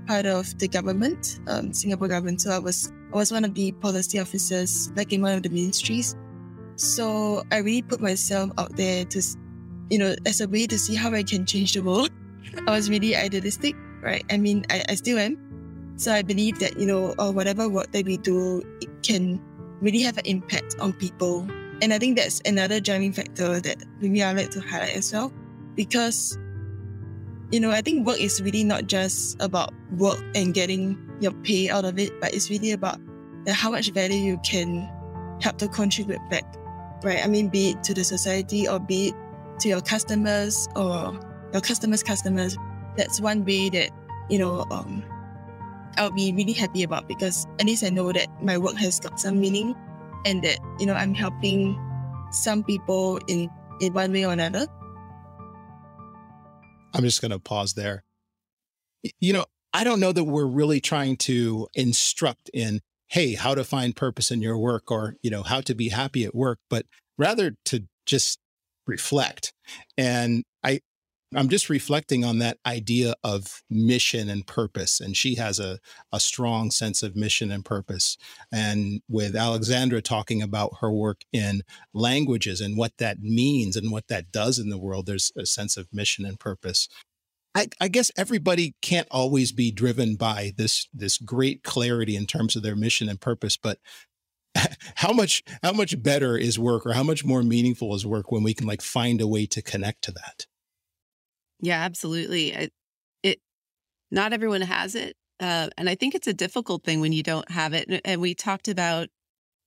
part 0.06 0.26
of 0.26 0.60
the 0.60 0.68
government, 0.68 1.40
um, 1.48 1.72
Singapore 1.72 2.10
government. 2.10 2.42
So 2.42 2.52
I 2.52 2.60
was 2.60 2.92
I 3.14 3.16
was 3.16 3.32
one 3.32 3.46
of 3.46 3.54
the 3.54 3.72
policy 3.72 4.20
officers 4.20 4.92
like 4.98 5.14
in 5.14 5.22
one 5.22 5.32
of 5.32 5.44
the 5.44 5.48
ministries. 5.48 6.18
So 6.76 7.44
I 7.50 7.60
really 7.60 7.82
put 7.82 8.02
myself 8.02 8.52
out 8.58 8.76
there 8.76 9.06
to, 9.06 9.24
you 9.90 10.00
know, 10.00 10.16
as 10.26 10.42
a 10.42 10.50
way 10.50 10.68
to 10.68 10.78
see 10.78 10.96
how 10.96 11.14
I 11.14 11.24
can 11.24 11.46
change 11.46 11.76
the 11.76 11.82
world. 11.82 12.12
I 12.68 12.72
was 12.72 12.90
really 12.90 13.16
idealistic, 13.16 13.74
right? 14.02 14.26
I 14.30 14.36
mean, 14.36 14.66
I, 14.70 14.84
I 14.90 14.96
still 14.96 15.18
am. 15.18 15.40
So 15.96 16.12
I 16.12 16.24
believe 16.24 16.60
that 16.60 16.78
you 16.78 16.86
know, 16.86 17.16
or 17.18 17.32
whatever 17.32 17.70
work 17.70 17.94
that 17.94 18.04
we 18.06 18.18
do, 18.18 18.64
it 18.82 18.90
can 19.02 19.40
really 19.80 20.02
have 20.02 20.18
an 20.18 20.26
impact 20.26 20.76
on 20.82 20.92
people 20.92 21.48
and 21.82 21.94
I 21.94 21.98
think 21.98 22.18
that's 22.18 22.42
another 22.46 22.80
driving 22.80 23.12
factor 23.12 23.60
that 23.60 23.84
maybe 24.00 24.24
I'd 24.24 24.38
like 24.38 24.52
to 24.52 24.62
highlight 24.62 24.96
as 24.96 25.12
well. 25.12 25.34
Because, 25.76 26.38
you 27.52 27.60
know, 27.60 27.72
I 27.72 27.82
think 27.82 28.06
work 28.06 28.20
is 28.20 28.42
really 28.42 28.64
not 28.64 28.86
just 28.86 29.42
about 29.42 29.74
work 29.98 30.20
and 30.36 30.54
getting 30.54 30.98
your 31.20 31.32
pay 31.32 31.70
out 31.70 31.86
of 31.86 31.98
it, 31.98 32.12
but 32.22 32.34
it's 32.34 32.50
really 32.50 32.72
about 32.72 33.00
how 33.48 33.72
much 33.72 33.90
value 33.92 34.18
you 34.18 34.40
can 34.46 34.88
help 35.42 35.58
to 35.58 35.68
contribute 35.68 36.22
back, 36.30 36.44
right? 37.04 37.24
I 37.24 37.28
mean, 37.28 37.50
be 37.50 37.72
it 37.72 37.84
to 37.86 37.94
the 37.96 38.04
society 38.04 38.68
or 38.68 38.80
be 38.80 39.10
it 39.10 39.16
to 39.62 39.70
your 39.70 39.82
customers 39.82 40.68
or 40.76 41.20
your 41.52 41.62
customers' 41.62 42.04
customers, 42.04 42.58
that's 42.96 43.20
one 43.20 43.44
way 43.44 43.70
that, 43.70 43.90
you 44.30 44.38
know, 44.38 44.68
um, 44.70 45.04
I'll 45.98 46.12
be 46.12 46.32
really 46.32 46.54
happy 46.54 46.84
about 46.84 47.08
because 47.08 47.48
at 47.60 47.66
least 47.66 47.84
I 47.84 47.90
know 47.90 48.12
that 48.12 48.28
my 48.42 48.58
work 48.58 48.76
has 48.76 49.00
got 49.00 49.20
some 49.20 49.40
meaning 49.40 49.76
and 50.26 50.44
that, 50.44 50.60
you 50.80 50.86
know, 50.86 50.94
I'm 50.94 51.14
helping 51.14 51.80
some 52.32 52.64
people 52.64 53.20
in, 53.28 53.50
in 53.80 53.94
one 53.94 54.12
way 54.12 54.26
or 54.26 54.34
another. 54.34 54.68
I'm 56.94 57.04
just 57.04 57.22
going 57.22 57.32
to 57.32 57.40
pause 57.40 57.74
there. 57.74 58.04
You 59.20 59.34
know, 59.34 59.46
I 59.74 59.84
don't 59.84 60.00
know 60.00 60.12
that 60.12 60.24
we're 60.26 60.46
really 60.46 60.80
trying 60.82 61.18
to 61.18 61.68
instruct 61.74 62.50
in, 62.54 62.82
hey, 63.08 63.36
how 63.36 63.56
to 63.56 63.64
find 63.64 63.96
purpose 63.96 64.32
in 64.32 64.42
your 64.42 64.58
work 64.58 64.92
or, 64.92 65.16
you 65.22 65.32
know, 65.32 65.44
how 65.44 65.62
to 65.62 65.74
be 65.74 65.90
happy 65.90 66.26
at 66.26 66.36
work, 66.36 66.60
but 66.70 66.86
rather 67.18 67.56
to 67.66 67.86
just 68.06 68.40
reflect. 68.86 69.54
And 69.98 70.44
I'm 71.34 71.48
just 71.48 71.70
reflecting 71.70 72.26
on 72.26 72.40
that 72.40 72.58
idea 72.66 73.16
of 73.24 73.64
mission 73.70 74.30
and 74.30 74.46
purpose. 74.46 75.00
And 75.00 75.16
she 75.16 75.36
has 75.36 75.60
a, 75.60 75.80
a 76.12 76.20
strong 76.20 76.72
sense 76.72 77.04
of 77.04 77.16
mission 77.16 77.52
and 77.52 77.64
purpose. 77.64 78.18
And 78.52 79.02
with 79.08 79.36
Alexandra 79.36 80.02
talking 80.02 80.42
about 80.42 80.78
her 80.82 80.92
work 80.92 81.22
in 81.32 81.62
languages 81.94 82.60
and 82.60 82.78
what 82.78 82.98
that 82.98 83.22
means 83.22 83.78
and 83.78 83.92
what 83.92 84.10
that 84.10 84.32
does 84.32 84.60
in 84.60 84.70
the 84.70 84.78
world, 84.78 85.06
there's 85.06 85.32
a 85.38 85.46
sense 85.46 85.78
of 85.78 85.88
mission 85.94 86.26
and 86.26 86.40
purpose. 86.40 86.90
I, 87.56 87.68
I 87.80 87.88
guess 87.88 88.12
everybody 88.18 88.76
can't 88.82 89.08
always 89.12 89.52
be 89.52 89.72
driven 89.72 90.16
by 90.16 90.54
this 90.58 90.88
this 90.94 91.18
great 91.18 91.64
clarity 91.64 92.16
in 92.16 92.26
terms 92.26 92.56
of 92.56 92.64
their 92.64 92.78
mission 92.78 93.10
and 93.10 93.20
purpose, 93.20 93.58
but 93.58 93.78
how 94.96 95.12
much 95.12 95.44
how 95.62 95.74
much 95.74 96.02
better 96.02 96.38
is 96.38 96.58
work 96.58 96.86
or 96.86 96.94
how 96.94 97.04
much 97.04 97.26
more 97.26 97.44
meaningful 97.44 97.94
is 97.94 98.06
work 98.06 98.32
when 98.32 98.44
we 98.44 98.54
can 98.54 98.68
like 98.68 98.82
find 98.82 99.20
a 99.20 99.28
way 99.28 99.46
to 99.48 99.62
connect 99.62 100.02
to 100.04 100.12
that 100.12 100.46
yeah, 101.62 101.82
absolutely. 101.82 102.52
It, 102.52 102.74
it 103.24 103.40
not 104.10 104.34
everyone 104.34 104.62
has 104.62 104.96
it. 104.96 105.16
Uh, 105.40 105.70
and 105.78 105.90
I 105.90 105.96
think 105.96 106.14
it's 106.14 106.28
a 106.28 106.34
difficult 106.34 106.84
thing 106.84 107.02
when 107.02 107.14
you 107.14 107.24
don't 107.24 107.50
have 107.50 107.74
it. 107.74 108.02
And 108.06 108.22
we 108.22 108.36
talked 108.36 108.68
about 108.68 109.10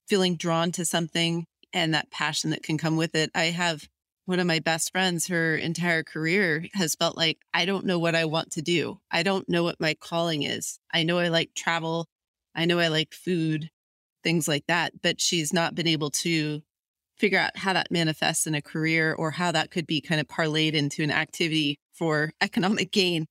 feeling 0.08 0.36
drawn 0.36 0.70
to 0.72 0.84
something 0.84 1.46
and 1.72 1.94
that 1.94 2.10
passion 2.10 2.50
that 2.50 2.62
can 2.62 2.78
come 2.78 2.96
with 2.96 3.14
it. 3.14 3.30
I 3.34 3.46
have 3.46 3.88
one 4.26 4.40
of 4.40 4.46
my 4.46 4.58
best 4.58 4.90
friends, 4.92 5.26
her 5.26 5.56
entire 5.56 6.02
career 6.02 6.66
has 6.74 6.94
felt 6.94 7.16
like, 7.16 7.38
I 7.52 7.66
don't 7.66 7.84
know 7.84 7.98
what 7.98 8.14
I 8.14 8.24
want 8.24 8.52
to 8.52 8.62
do. 8.62 9.00
I 9.10 9.22
don't 9.22 9.48
know 9.48 9.62
what 9.62 9.80
my 9.80 9.94
calling 9.94 10.44
is. 10.44 10.78
I 10.92 11.02
know 11.02 11.18
I 11.18 11.28
like 11.28 11.50
travel. 11.54 12.06
I 12.54 12.64
know 12.64 12.78
I 12.78 12.88
like 12.88 13.12
food, 13.12 13.70
things 14.22 14.48
like 14.48 14.64
that. 14.66 14.92
But 15.02 15.20
she's 15.20 15.52
not 15.52 15.74
been 15.74 15.88
able 15.88 16.10
to 16.10 16.62
figure 17.18 17.38
out 17.38 17.56
how 17.56 17.72
that 17.74 17.90
manifests 17.90 18.46
in 18.46 18.54
a 18.54 18.62
career 18.62 19.12
or 19.12 19.32
how 19.32 19.52
that 19.52 19.70
could 19.70 19.86
be 19.86 20.00
kind 20.00 20.20
of 20.20 20.28
parlayed 20.28 20.72
into 20.72 21.02
an 21.02 21.10
activity 21.10 21.78
for 21.94 22.32
economic 22.40 22.92
gain. 22.92 23.26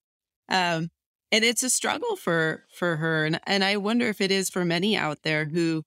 Um, 0.50 0.90
and 1.32 1.44
it's 1.44 1.64
a 1.64 1.70
struggle 1.70 2.16
for 2.16 2.66
for 2.78 2.98
her, 2.98 3.26
and 3.26 3.40
and 3.48 3.64
I 3.64 3.78
wonder 3.78 4.08
if 4.08 4.22
it 4.22 4.32
is 4.32 4.50
for 4.50 4.66
many 4.66 4.96
out 4.98 5.24
there 5.24 5.46
who 5.46 5.84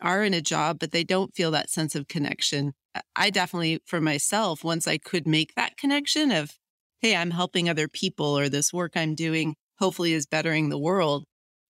are 0.00 0.22
in 0.24 0.34
a 0.34 0.40
job 0.42 0.78
but 0.78 0.92
they 0.92 1.04
don't 1.04 1.34
feel 1.34 1.50
that 1.52 1.70
sense 1.70 1.94
of 1.94 2.08
connection. 2.08 2.72
I 3.14 3.30
definitely, 3.30 3.80
for 3.86 4.00
myself, 4.00 4.64
once 4.64 4.88
I 4.88 4.98
could 4.98 5.26
make 5.26 5.54
that 5.54 5.76
connection 5.76 6.30
of, 6.30 6.52
hey, 7.00 7.14
I'm 7.16 7.30
helping 7.32 7.68
other 7.68 7.88
people, 7.88 8.38
or 8.38 8.48
this 8.48 8.72
work 8.72 8.92
I'm 8.96 9.14
doing 9.14 9.56
hopefully 9.78 10.14
is 10.14 10.26
bettering 10.26 10.68
the 10.70 10.78
world 10.78 11.24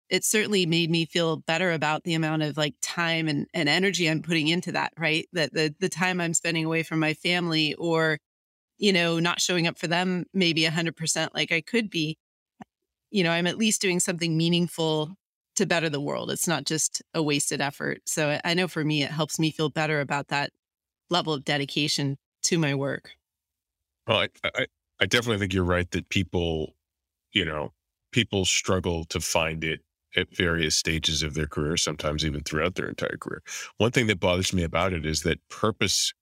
it 0.09 0.23
certainly 0.23 0.65
made 0.65 0.89
me 0.91 1.05
feel 1.05 1.37
better 1.37 1.71
about 1.71 2.03
the 2.03 2.13
amount 2.13 2.43
of 2.43 2.57
like 2.57 2.75
time 2.81 3.27
and, 3.27 3.47
and 3.53 3.67
energy 3.69 4.09
I'm 4.09 4.21
putting 4.21 4.47
into 4.47 4.71
that, 4.73 4.93
right? 4.97 5.27
That 5.33 5.53
the 5.53 5.73
the 5.79 5.89
time 5.89 6.21
I'm 6.21 6.33
spending 6.33 6.65
away 6.65 6.83
from 6.83 6.99
my 6.99 7.13
family 7.15 7.73
or, 7.75 8.19
you 8.77 8.93
know, 8.93 9.19
not 9.19 9.41
showing 9.41 9.67
up 9.67 9.77
for 9.77 9.87
them 9.87 10.25
maybe 10.33 10.65
a 10.65 10.71
hundred 10.71 10.95
percent 10.95 11.33
like 11.33 11.51
I 11.51 11.61
could 11.61 11.89
be. 11.89 12.17
You 13.11 13.23
know, 13.23 13.31
I'm 13.31 13.47
at 13.47 13.57
least 13.57 13.81
doing 13.81 13.99
something 13.99 14.35
meaningful 14.35 15.15
to 15.55 15.65
better 15.65 15.89
the 15.89 16.01
world. 16.01 16.31
It's 16.31 16.47
not 16.47 16.65
just 16.65 17.01
a 17.13 17.23
wasted 17.23 17.61
effort. 17.61 18.01
So 18.05 18.39
I 18.43 18.53
know 18.53 18.67
for 18.67 18.83
me 18.83 19.03
it 19.03 19.11
helps 19.11 19.39
me 19.39 19.51
feel 19.51 19.69
better 19.69 20.01
about 20.01 20.27
that 20.27 20.51
level 21.09 21.33
of 21.33 21.45
dedication 21.45 22.17
to 22.43 22.57
my 22.57 22.75
work. 22.75 23.11
Well, 24.07 24.19
I, 24.19 24.29
I, 24.43 24.67
I 24.99 25.05
definitely 25.05 25.39
think 25.39 25.53
you're 25.53 25.63
right 25.63 25.89
that 25.91 26.09
people, 26.09 26.75
you 27.31 27.45
know, 27.45 27.73
people 28.11 28.45
struggle 28.45 29.03
to 29.05 29.19
find 29.19 29.63
it 29.63 29.81
at 30.15 30.33
various 30.35 30.75
stages 30.75 31.23
of 31.23 31.33
their 31.33 31.47
career, 31.47 31.75
sometimes 31.77 32.25
even 32.25 32.41
throughout 32.41 32.75
their 32.75 32.87
entire 32.87 33.17
career. 33.19 33.41
One 33.77 33.91
thing 33.91 34.07
that 34.07 34.19
bothers 34.19 34.53
me 34.53 34.63
about 34.63 34.93
it 34.93 35.05
is 35.05 35.23
that 35.23 35.39
purpose, 35.49 36.13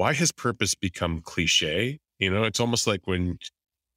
why 0.00 0.14
has 0.14 0.32
purpose 0.32 0.74
become 0.74 1.20
cliche? 1.20 1.98
You 2.18 2.30
know, 2.30 2.44
it's 2.44 2.58
almost 2.58 2.86
like 2.86 3.06
when 3.06 3.36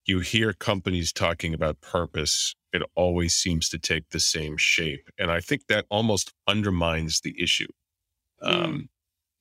you 0.05 0.19
hear 0.19 0.51
companies 0.51 1.13
talking 1.13 1.53
about 1.53 1.79
purpose, 1.79 2.55
it 2.73 2.81
always 2.93 3.33
seems 3.33 3.69
to 3.69 3.79
take 3.79 4.09
the 4.09 4.19
same 4.19 4.57
shape. 4.57 5.09
And 5.17 5.31
I 5.31 5.39
think 5.39 5.67
that 5.67 5.85
almost 5.89 6.33
undermines 6.45 7.21
the 7.21 7.33
issue. 7.41 7.69
Mm. 8.43 8.65
Um, 8.65 8.89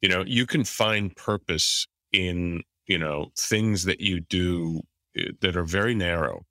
you 0.03 0.09
know, 0.09 0.23
you 0.25 0.47
can 0.47 0.63
find 0.63 1.17
purpose 1.17 1.89
in, 2.13 2.63
you 2.87 2.97
know, 2.97 3.33
things 3.37 3.83
that 3.87 4.01
you 4.01 4.21
do 4.21 4.83
eh, 5.19 5.33
that 5.41 5.57
are 5.57 5.65
very 5.65 5.97
narrow. 5.97 6.43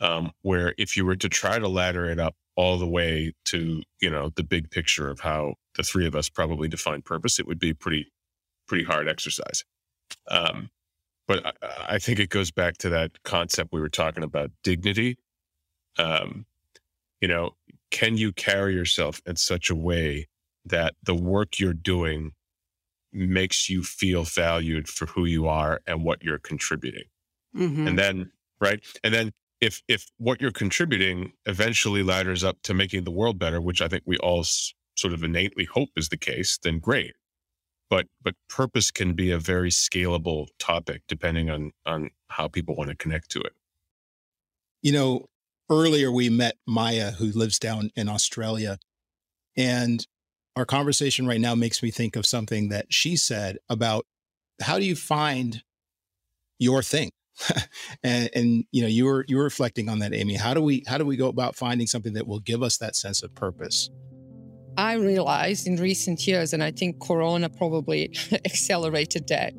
Um, 0.00 0.32
where 0.42 0.74
if 0.76 0.96
you 0.96 1.06
were 1.06 1.14
to 1.14 1.28
try 1.28 1.60
to 1.60 1.68
ladder 1.68 2.10
it 2.10 2.18
up 2.18 2.34
all 2.56 2.78
the 2.78 2.88
way 2.88 3.32
to 3.44 3.82
you 4.00 4.10
know 4.10 4.30
the 4.34 4.42
big 4.42 4.68
picture 4.72 5.08
of 5.08 5.20
how 5.20 5.54
the 5.76 5.84
three 5.84 6.08
of 6.08 6.16
us 6.16 6.28
probably 6.28 6.66
define 6.66 7.00
purpose 7.02 7.38
it 7.38 7.46
would 7.46 7.60
be 7.60 7.72
pretty 7.72 8.12
pretty 8.66 8.84
hard 8.84 9.08
exercise 9.08 9.64
um, 10.28 10.70
but 11.26 11.46
I, 11.46 11.52
I, 11.94 11.98
think 11.98 12.18
it 12.18 12.28
goes 12.28 12.50
back 12.50 12.76
to 12.78 12.88
that 12.90 13.22
concept 13.22 13.70
we 13.72 13.80
were 13.80 13.88
talking 13.88 14.22
about 14.22 14.50
dignity 14.62 15.18
um, 15.98 16.46
you 17.20 17.28
know 17.28 17.52
can 17.90 18.16
you 18.16 18.32
carry 18.32 18.74
yourself 18.74 19.20
in 19.26 19.36
such 19.36 19.70
a 19.70 19.74
way 19.74 20.28
that 20.64 20.94
the 21.02 21.14
work 21.14 21.58
you're 21.58 21.74
doing 21.74 22.32
makes 23.12 23.68
you 23.68 23.82
feel 23.82 24.24
valued 24.24 24.88
for 24.88 25.06
who 25.06 25.24
you 25.24 25.46
are 25.46 25.80
and 25.86 26.04
what 26.04 26.22
you're 26.22 26.38
contributing 26.38 27.04
mm-hmm. 27.56 27.86
and 27.86 27.98
then 27.98 28.30
right 28.60 28.82
and 29.04 29.12
then 29.12 29.32
if 29.62 29.80
if 29.88 30.10
what 30.18 30.42
you're 30.42 30.50
contributing 30.50 31.32
eventually 31.46 32.02
ladders 32.02 32.44
up 32.44 32.60
to 32.64 32.74
making 32.74 33.04
the 33.04 33.10
world 33.10 33.38
better, 33.38 33.60
which 33.60 33.80
I 33.80 33.88
think 33.88 34.02
we 34.04 34.18
all 34.18 34.40
s- 34.40 34.74
sort 34.96 35.14
of 35.14 35.22
innately 35.22 35.64
hope 35.64 35.90
is 35.96 36.10
the 36.10 36.18
case, 36.18 36.58
then 36.62 36.80
great. 36.80 37.14
But 37.92 38.06
but 38.22 38.34
purpose 38.48 38.90
can 38.90 39.12
be 39.12 39.30
a 39.32 39.38
very 39.38 39.68
scalable 39.68 40.46
topic 40.58 41.02
depending 41.08 41.50
on 41.50 41.72
on 41.84 42.08
how 42.28 42.48
people 42.48 42.74
want 42.74 42.88
to 42.88 42.96
connect 42.96 43.30
to 43.32 43.40
it. 43.40 43.52
You 44.80 44.92
know, 44.92 45.26
earlier 45.68 46.10
we 46.10 46.30
met 46.30 46.56
Maya, 46.66 47.10
who 47.10 47.26
lives 47.26 47.58
down 47.58 47.90
in 47.94 48.08
Australia, 48.08 48.78
and 49.58 50.06
our 50.56 50.64
conversation 50.64 51.26
right 51.26 51.38
now 51.38 51.54
makes 51.54 51.82
me 51.82 51.90
think 51.90 52.16
of 52.16 52.24
something 52.24 52.70
that 52.70 52.86
she 52.88 53.14
said 53.14 53.58
about 53.68 54.06
how 54.62 54.78
do 54.78 54.86
you 54.86 54.96
find 54.96 55.62
your 56.58 56.82
thing? 56.82 57.10
And, 58.02 58.30
and 58.34 58.64
you 58.72 58.80
know 58.80 58.88
you 58.88 59.04
were 59.04 59.26
you 59.28 59.36
were 59.36 59.44
reflecting 59.44 59.90
on 59.90 59.98
that 59.98 60.14
amy. 60.14 60.36
How 60.36 60.54
do 60.54 60.62
we 60.62 60.82
how 60.86 60.96
do 60.96 61.04
we 61.04 61.18
go 61.18 61.28
about 61.28 61.56
finding 61.56 61.86
something 61.86 62.14
that 62.14 62.26
will 62.26 62.40
give 62.40 62.62
us 62.62 62.78
that 62.78 62.96
sense 62.96 63.22
of 63.22 63.34
purpose 63.34 63.90
i 64.76 64.94
realized 64.94 65.66
in 65.66 65.76
recent 65.76 66.26
years 66.26 66.52
and 66.52 66.62
i 66.62 66.70
think 66.70 67.00
corona 67.00 67.48
probably 67.48 68.10
accelerated 68.44 69.26
that 69.28 69.52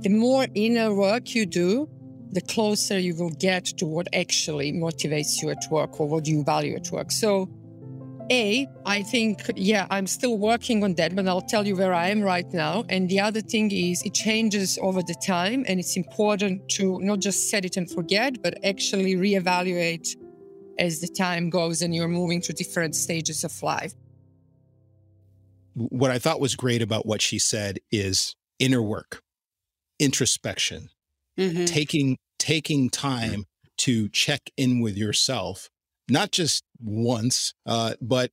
the 0.00 0.08
more 0.08 0.46
inner 0.54 0.94
work 0.94 1.34
you 1.34 1.46
do 1.46 1.88
the 2.32 2.40
closer 2.42 2.98
you 2.98 3.14
will 3.14 3.30
get 3.30 3.64
to 3.64 3.86
what 3.86 4.06
actually 4.14 4.72
motivates 4.72 5.40
you 5.40 5.50
at 5.50 5.64
work 5.70 6.00
or 6.00 6.08
what 6.08 6.26
you 6.26 6.44
value 6.44 6.74
at 6.74 6.90
work 6.90 7.10
so 7.10 7.48
a, 8.30 8.66
I 8.84 9.02
think, 9.02 9.50
yeah, 9.54 9.86
I'm 9.90 10.06
still 10.06 10.38
working 10.38 10.82
on 10.82 10.94
that, 10.94 11.14
but 11.14 11.28
I'll 11.28 11.40
tell 11.40 11.66
you 11.66 11.76
where 11.76 11.94
I 11.94 12.08
am 12.08 12.22
right 12.22 12.50
now. 12.52 12.84
And 12.88 13.08
the 13.08 13.20
other 13.20 13.40
thing 13.40 13.70
is 13.70 14.02
it 14.02 14.14
changes 14.14 14.78
over 14.82 15.02
the 15.02 15.14
time. 15.24 15.64
And 15.68 15.78
it's 15.78 15.96
important 15.96 16.68
to 16.70 16.98
not 17.00 17.20
just 17.20 17.50
set 17.50 17.64
it 17.64 17.76
and 17.76 17.88
forget, 17.90 18.42
but 18.42 18.58
actually 18.64 19.14
reevaluate 19.14 20.16
as 20.78 21.00
the 21.00 21.08
time 21.08 21.50
goes 21.50 21.82
and 21.82 21.94
you're 21.94 22.08
moving 22.08 22.40
to 22.42 22.52
different 22.52 22.96
stages 22.96 23.44
of 23.44 23.62
life. 23.62 23.92
What 25.76 26.10
I 26.10 26.18
thought 26.18 26.40
was 26.40 26.56
great 26.56 26.82
about 26.82 27.06
what 27.06 27.20
she 27.20 27.38
said 27.38 27.78
is 27.92 28.34
inner 28.58 28.82
work, 28.82 29.22
introspection, 29.98 30.88
mm-hmm. 31.38 31.66
taking 31.66 32.16
taking 32.38 32.90
time 32.90 33.44
to 33.78 34.08
check 34.08 34.50
in 34.56 34.80
with 34.80 34.96
yourself 34.96 35.68
not 36.08 36.32
just 36.32 36.64
once, 36.80 37.54
uh, 37.66 37.94
but 38.00 38.30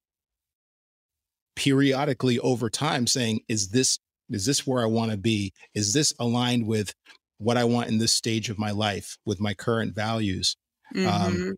periodically 1.55 2.39
over 2.39 2.69
time 2.69 3.07
saying, 3.07 3.41
is 3.47 3.69
this, 3.69 3.99
is 4.29 4.45
this 4.45 4.65
where 4.65 4.81
I 4.83 4.87
want 4.87 5.11
to 5.11 5.17
be? 5.17 5.53
Is 5.73 5.93
this 5.93 6.13
aligned 6.19 6.67
with 6.67 6.93
what 7.37 7.57
I 7.57 7.63
want 7.63 7.89
in 7.89 7.97
this 7.97 8.13
stage 8.13 8.49
of 8.49 8.59
my 8.59 8.71
life 8.71 9.17
with 9.25 9.39
my 9.39 9.53
current 9.53 9.95
values? 9.95 10.55
Um, 10.95 11.01
mm-hmm. 11.01 11.41
Um, 11.41 11.55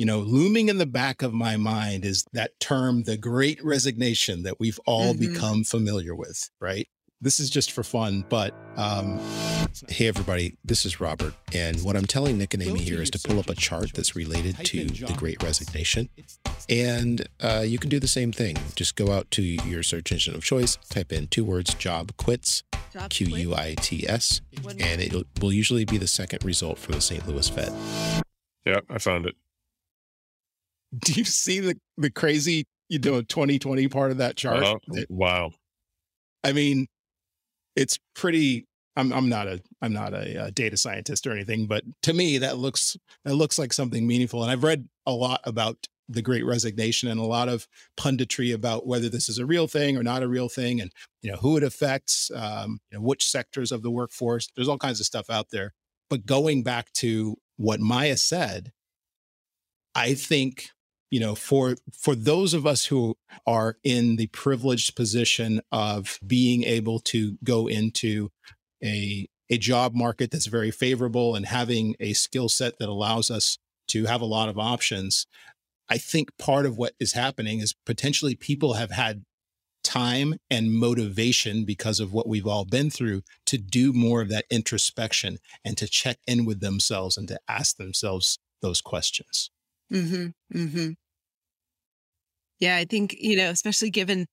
you 0.00 0.06
know, 0.06 0.20
looming 0.20 0.70
in 0.70 0.78
the 0.78 0.86
back 0.86 1.20
of 1.20 1.34
my 1.34 1.58
mind 1.58 2.06
is 2.06 2.24
that 2.32 2.58
term, 2.58 3.02
the 3.02 3.18
great 3.18 3.62
resignation 3.62 4.44
that 4.44 4.58
we've 4.58 4.80
all 4.86 5.12
mm-hmm. 5.12 5.34
become 5.34 5.62
familiar 5.62 6.14
with, 6.14 6.48
right? 6.58 6.88
this 7.20 7.38
is 7.38 7.50
just 7.50 7.72
for 7.72 7.82
fun, 7.82 8.24
but 8.30 8.54
um, 8.76 9.20
hey, 9.88 10.08
everybody, 10.08 10.56
this 10.64 10.86
is 10.86 11.00
Robert. 11.00 11.34
And 11.52 11.82
what 11.82 11.94
I'm 11.96 12.06
telling 12.06 12.38
Nick 12.38 12.54
and 12.54 12.62
Amy 12.62 12.80
here 12.80 13.02
is 13.02 13.10
to 13.10 13.18
pull 13.18 13.38
up 13.38 13.50
a 13.50 13.54
chart 13.54 13.92
that's 13.92 14.16
related 14.16 14.56
to 14.64 14.86
the 14.86 15.12
great 15.18 15.42
resignation. 15.42 16.08
And 16.68 17.28
uh, 17.40 17.62
you 17.66 17.78
can 17.78 17.90
do 17.90 18.00
the 18.00 18.08
same 18.08 18.32
thing. 18.32 18.56
Just 18.74 18.96
go 18.96 19.12
out 19.12 19.30
to 19.32 19.42
your 19.42 19.82
search 19.82 20.12
engine 20.12 20.34
of 20.34 20.42
choice, 20.42 20.76
type 20.88 21.12
in 21.12 21.26
two 21.26 21.44
words 21.44 21.74
job 21.74 22.16
quits, 22.16 22.62
Q 23.10 23.36
U 23.36 23.54
I 23.54 23.74
T 23.78 24.08
S, 24.08 24.40
and 24.64 25.02
it 25.02 25.12
will 25.42 25.52
usually 25.52 25.84
be 25.84 25.98
the 25.98 26.08
second 26.08 26.42
result 26.42 26.78
for 26.78 26.92
the 26.92 27.02
St. 27.02 27.28
Louis 27.28 27.48
Fed. 27.48 27.72
Yeah, 28.64 28.80
I 28.88 28.98
found 28.98 29.26
it. 29.26 29.34
Do 30.98 31.12
you 31.12 31.24
see 31.24 31.60
the, 31.60 31.76
the 31.96 32.10
crazy, 32.10 32.66
you 32.88 32.98
know, 32.98 33.22
2020 33.22 33.88
part 33.88 34.10
of 34.10 34.18
that 34.18 34.36
chart? 34.36 34.64
Uh, 34.64 34.76
wow. 35.08 35.50
I 36.42 36.52
mean, 36.52 36.86
it's 37.76 37.98
pretty 38.14 38.66
I'm 38.96 39.12
I'm 39.12 39.28
not 39.28 39.46
a 39.46 39.60
I'm 39.80 39.92
not 39.92 40.14
a, 40.14 40.46
a, 40.46 40.50
data 40.50 40.76
scientist 40.76 41.26
or 41.26 41.32
anything, 41.32 41.66
but 41.66 41.84
to 42.02 42.12
me 42.12 42.38
that 42.38 42.58
looks 42.58 42.96
that 43.24 43.34
looks 43.34 43.58
like 43.58 43.72
something 43.72 44.06
meaningful. 44.06 44.42
And 44.42 44.50
I've 44.50 44.64
read 44.64 44.88
a 45.06 45.12
lot 45.12 45.40
about 45.44 45.86
the 46.08 46.22
Great 46.22 46.44
Resignation 46.44 47.08
and 47.08 47.20
a 47.20 47.24
lot 47.24 47.48
of 47.48 47.68
punditry 47.96 48.52
about 48.52 48.86
whether 48.86 49.08
this 49.08 49.28
is 49.28 49.38
a 49.38 49.46
real 49.46 49.68
thing 49.68 49.96
or 49.96 50.02
not 50.02 50.22
a 50.22 50.28
real 50.28 50.48
thing, 50.48 50.80
and 50.80 50.90
you 51.22 51.30
know 51.30 51.38
who 51.38 51.56
it 51.56 51.62
affects, 51.62 52.30
um, 52.34 52.80
you 52.90 52.98
know 52.98 53.02
which 53.02 53.26
sectors 53.26 53.70
of 53.72 53.82
the 53.82 53.90
workforce. 53.90 54.48
There's 54.54 54.68
all 54.68 54.78
kinds 54.78 55.00
of 55.00 55.06
stuff 55.06 55.30
out 55.30 55.50
there. 55.50 55.72
But 56.08 56.26
going 56.26 56.64
back 56.64 56.92
to 56.94 57.36
what 57.56 57.78
Maya 57.78 58.16
said, 58.16 58.72
I 59.94 60.14
think 60.14 60.70
you 61.10 61.20
know 61.20 61.34
for 61.34 61.76
for 61.92 62.14
those 62.14 62.54
of 62.54 62.66
us 62.66 62.86
who 62.86 63.16
are 63.46 63.76
in 63.84 64.16
the 64.16 64.28
privileged 64.28 64.96
position 64.96 65.60
of 65.70 66.18
being 66.26 66.62
able 66.64 67.00
to 67.00 67.36
go 67.44 67.66
into 67.66 68.30
a 68.82 69.28
a 69.50 69.58
job 69.58 69.94
market 69.94 70.30
that's 70.30 70.46
very 70.46 70.70
favorable 70.70 71.34
and 71.34 71.46
having 71.46 71.96
a 71.98 72.12
skill 72.12 72.48
set 72.48 72.78
that 72.78 72.88
allows 72.88 73.30
us 73.30 73.58
to 73.88 74.06
have 74.06 74.20
a 74.20 74.26
lot 74.26 74.48
of 74.48 74.58
options 74.58 75.26
i 75.88 75.98
think 75.98 76.36
part 76.38 76.64
of 76.64 76.78
what 76.78 76.94
is 77.00 77.12
happening 77.12 77.60
is 77.60 77.74
potentially 77.84 78.34
people 78.34 78.74
have 78.74 78.92
had 78.92 79.24
time 79.82 80.34
and 80.50 80.72
motivation 80.72 81.64
because 81.64 82.00
of 82.00 82.12
what 82.12 82.28
we've 82.28 82.46
all 82.46 82.66
been 82.66 82.90
through 82.90 83.22
to 83.46 83.56
do 83.56 83.94
more 83.94 84.20
of 84.20 84.28
that 84.28 84.44
introspection 84.50 85.38
and 85.64 85.78
to 85.78 85.88
check 85.88 86.18
in 86.26 86.44
with 86.44 86.60
themselves 86.60 87.16
and 87.16 87.26
to 87.26 87.40
ask 87.48 87.78
themselves 87.78 88.38
those 88.60 88.82
questions 88.82 89.50
Mm-hmm. 89.92 90.28
Mm-hmm. 90.54 90.92
Yeah, 92.58 92.76
I 92.76 92.84
think, 92.84 93.16
you 93.18 93.36
know, 93.36 93.50
especially 93.50 93.90
given 93.90 94.26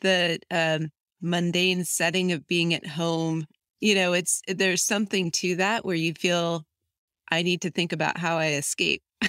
the 0.00 0.38
um, 0.50 0.90
mundane 1.20 1.84
setting 1.84 2.32
of 2.32 2.46
being 2.46 2.72
at 2.74 2.86
home, 2.86 3.46
you 3.80 3.94
know, 3.94 4.12
it's 4.14 4.40
there's 4.48 4.82
something 4.82 5.30
to 5.32 5.56
that 5.56 5.84
where 5.84 5.96
you 5.96 6.14
feel 6.14 6.64
I 7.30 7.42
need 7.42 7.62
to 7.62 7.70
think 7.72 7.92
about 7.92 8.18
how 8.18 8.38
I 8.38 8.52
escape. 8.54 9.02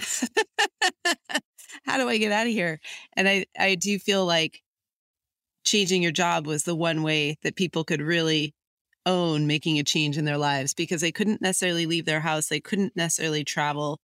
how 1.84 1.98
do 1.98 2.08
I 2.08 2.18
get 2.18 2.32
out 2.32 2.46
of 2.46 2.52
here? 2.52 2.80
And 3.14 3.28
I 3.28 3.46
I 3.58 3.74
do 3.74 3.98
feel 3.98 4.24
like 4.26 4.62
changing 5.64 6.02
your 6.02 6.12
job 6.12 6.46
was 6.46 6.64
the 6.64 6.74
one 6.76 7.02
way 7.02 7.36
that 7.42 7.56
people 7.56 7.84
could 7.84 8.00
really 8.00 8.54
own 9.04 9.46
making 9.46 9.78
a 9.78 9.84
change 9.84 10.18
in 10.18 10.24
their 10.24 10.38
lives 10.38 10.74
because 10.74 11.00
they 11.00 11.12
couldn't 11.12 11.40
necessarily 11.42 11.86
leave 11.86 12.04
their 12.04 12.20
house, 12.20 12.48
they 12.48 12.60
couldn't 12.60 12.96
necessarily 12.96 13.44
travel 13.44 14.00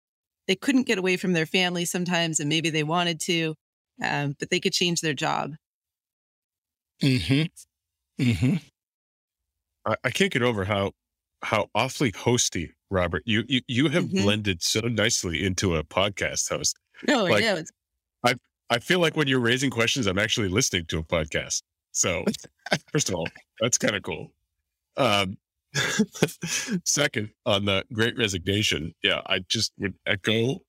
they 0.51 0.55
couldn't 0.57 0.83
get 0.83 0.97
away 0.97 1.15
from 1.15 1.31
their 1.31 1.45
family 1.45 1.85
sometimes 1.85 2.41
and 2.41 2.49
maybe 2.49 2.69
they 2.69 2.83
wanted 2.83 3.21
to 3.21 3.55
um, 4.03 4.35
but 4.37 4.49
they 4.49 4.59
could 4.59 4.73
change 4.73 4.99
their 4.99 5.13
job. 5.13 5.53
Mm-hmm. 7.01 8.21
Mm-hmm. 8.21 8.55
I, 9.85 9.95
I 10.03 10.09
can't 10.09 10.29
get 10.29 10.41
over 10.41 10.65
how 10.65 10.91
how 11.41 11.69
awfully 11.73 12.11
hosty 12.11 12.71
robert 12.89 13.23
you 13.25 13.43
you, 13.47 13.61
you 13.67 13.87
have 13.87 14.03
mm-hmm. 14.03 14.23
blended 14.23 14.61
so 14.61 14.81
nicely 14.81 15.45
into 15.45 15.77
a 15.77 15.85
podcast 15.85 16.49
host. 16.49 16.77
No 17.07 17.23
like, 17.23 17.43
yeah 17.43 17.61
i 18.25 18.35
i 18.69 18.79
feel 18.79 18.99
like 18.99 19.15
when 19.15 19.29
you're 19.29 19.39
raising 19.39 19.71
questions 19.71 20.05
i'm 20.05 20.19
actually 20.19 20.49
listening 20.49 20.85
to 20.87 20.97
a 20.99 21.03
podcast. 21.03 21.61
So 21.93 22.25
first 22.91 23.07
of 23.07 23.15
all 23.15 23.29
that's 23.61 23.77
kind 23.77 23.95
of 23.95 24.03
cool. 24.03 24.33
Um 24.97 25.37
Second, 26.85 27.31
on 27.45 27.65
the 27.65 27.85
great 27.93 28.17
resignation, 28.17 28.93
yeah, 29.03 29.21
I 29.25 29.39
just 29.39 29.71
would 29.77 29.95
echo 30.05 30.61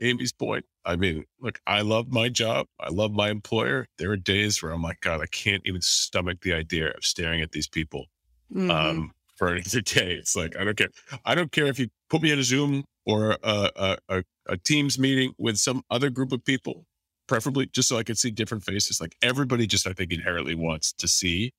Amy's 0.00 0.32
point. 0.32 0.64
I 0.84 0.96
mean, 0.96 1.24
look, 1.40 1.60
I 1.66 1.82
love 1.82 2.08
my 2.08 2.28
job. 2.28 2.66
I 2.80 2.88
love 2.90 3.12
my 3.12 3.30
employer. 3.30 3.86
There 3.98 4.10
are 4.10 4.16
days 4.16 4.62
where 4.62 4.72
I'm 4.72 4.82
like, 4.82 5.00
God, 5.00 5.20
I 5.20 5.26
can't 5.26 5.62
even 5.64 5.82
stomach 5.82 6.40
the 6.42 6.54
idea 6.54 6.88
of 6.88 7.04
staring 7.04 7.42
at 7.42 7.52
these 7.52 7.68
people 7.68 8.06
mm-hmm. 8.52 8.70
um, 8.70 9.12
for 9.36 9.48
another 9.48 9.80
day. 9.84 10.14
It's 10.14 10.34
like, 10.34 10.56
I 10.56 10.64
don't 10.64 10.76
care. 10.76 10.88
I 11.24 11.34
don't 11.34 11.52
care 11.52 11.66
if 11.66 11.78
you 11.78 11.88
put 12.08 12.22
me 12.22 12.32
in 12.32 12.38
a 12.38 12.42
Zoom 12.42 12.84
or 13.06 13.36
a, 13.42 13.70
a, 13.76 13.96
a, 14.08 14.24
a 14.46 14.56
Teams 14.56 14.98
meeting 14.98 15.32
with 15.38 15.58
some 15.58 15.82
other 15.90 16.10
group 16.10 16.32
of 16.32 16.44
people, 16.44 16.86
preferably 17.26 17.66
just 17.66 17.88
so 17.88 17.98
I 17.98 18.02
can 18.02 18.16
see 18.16 18.30
different 18.30 18.64
faces. 18.64 19.00
Like 19.00 19.16
everybody 19.22 19.66
just, 19.66 19.86
I 19.86 19.92
think, 19.92 20.12
inherently 20.12 20.54
wants 20.54 20.92
to 20.94 21.08
see 21.08 21.52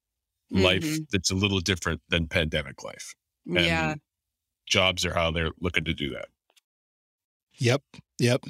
mm-hmm. 0.54 0.64
life 0.64 0.98
that's 1.12 1.32
a 1.32 1.36
little 1.36 1.60
different 1.60 2.02
than 2.10 2.28
pandemic 2.28 2.84
life. 2.84 3.14
And 3.46 3.66
yeah. 3.66 3.96
Jobs 4.68 5.06
are 5.06 5.14
how 5.14 5.32
they're 5.32 5.52
looking 5.60 5.86
to 5.86 5.94
do 5.94 6.12
that. 6.12 6.28
Yep. 7.58 7.82
Yep. 8.20 8.46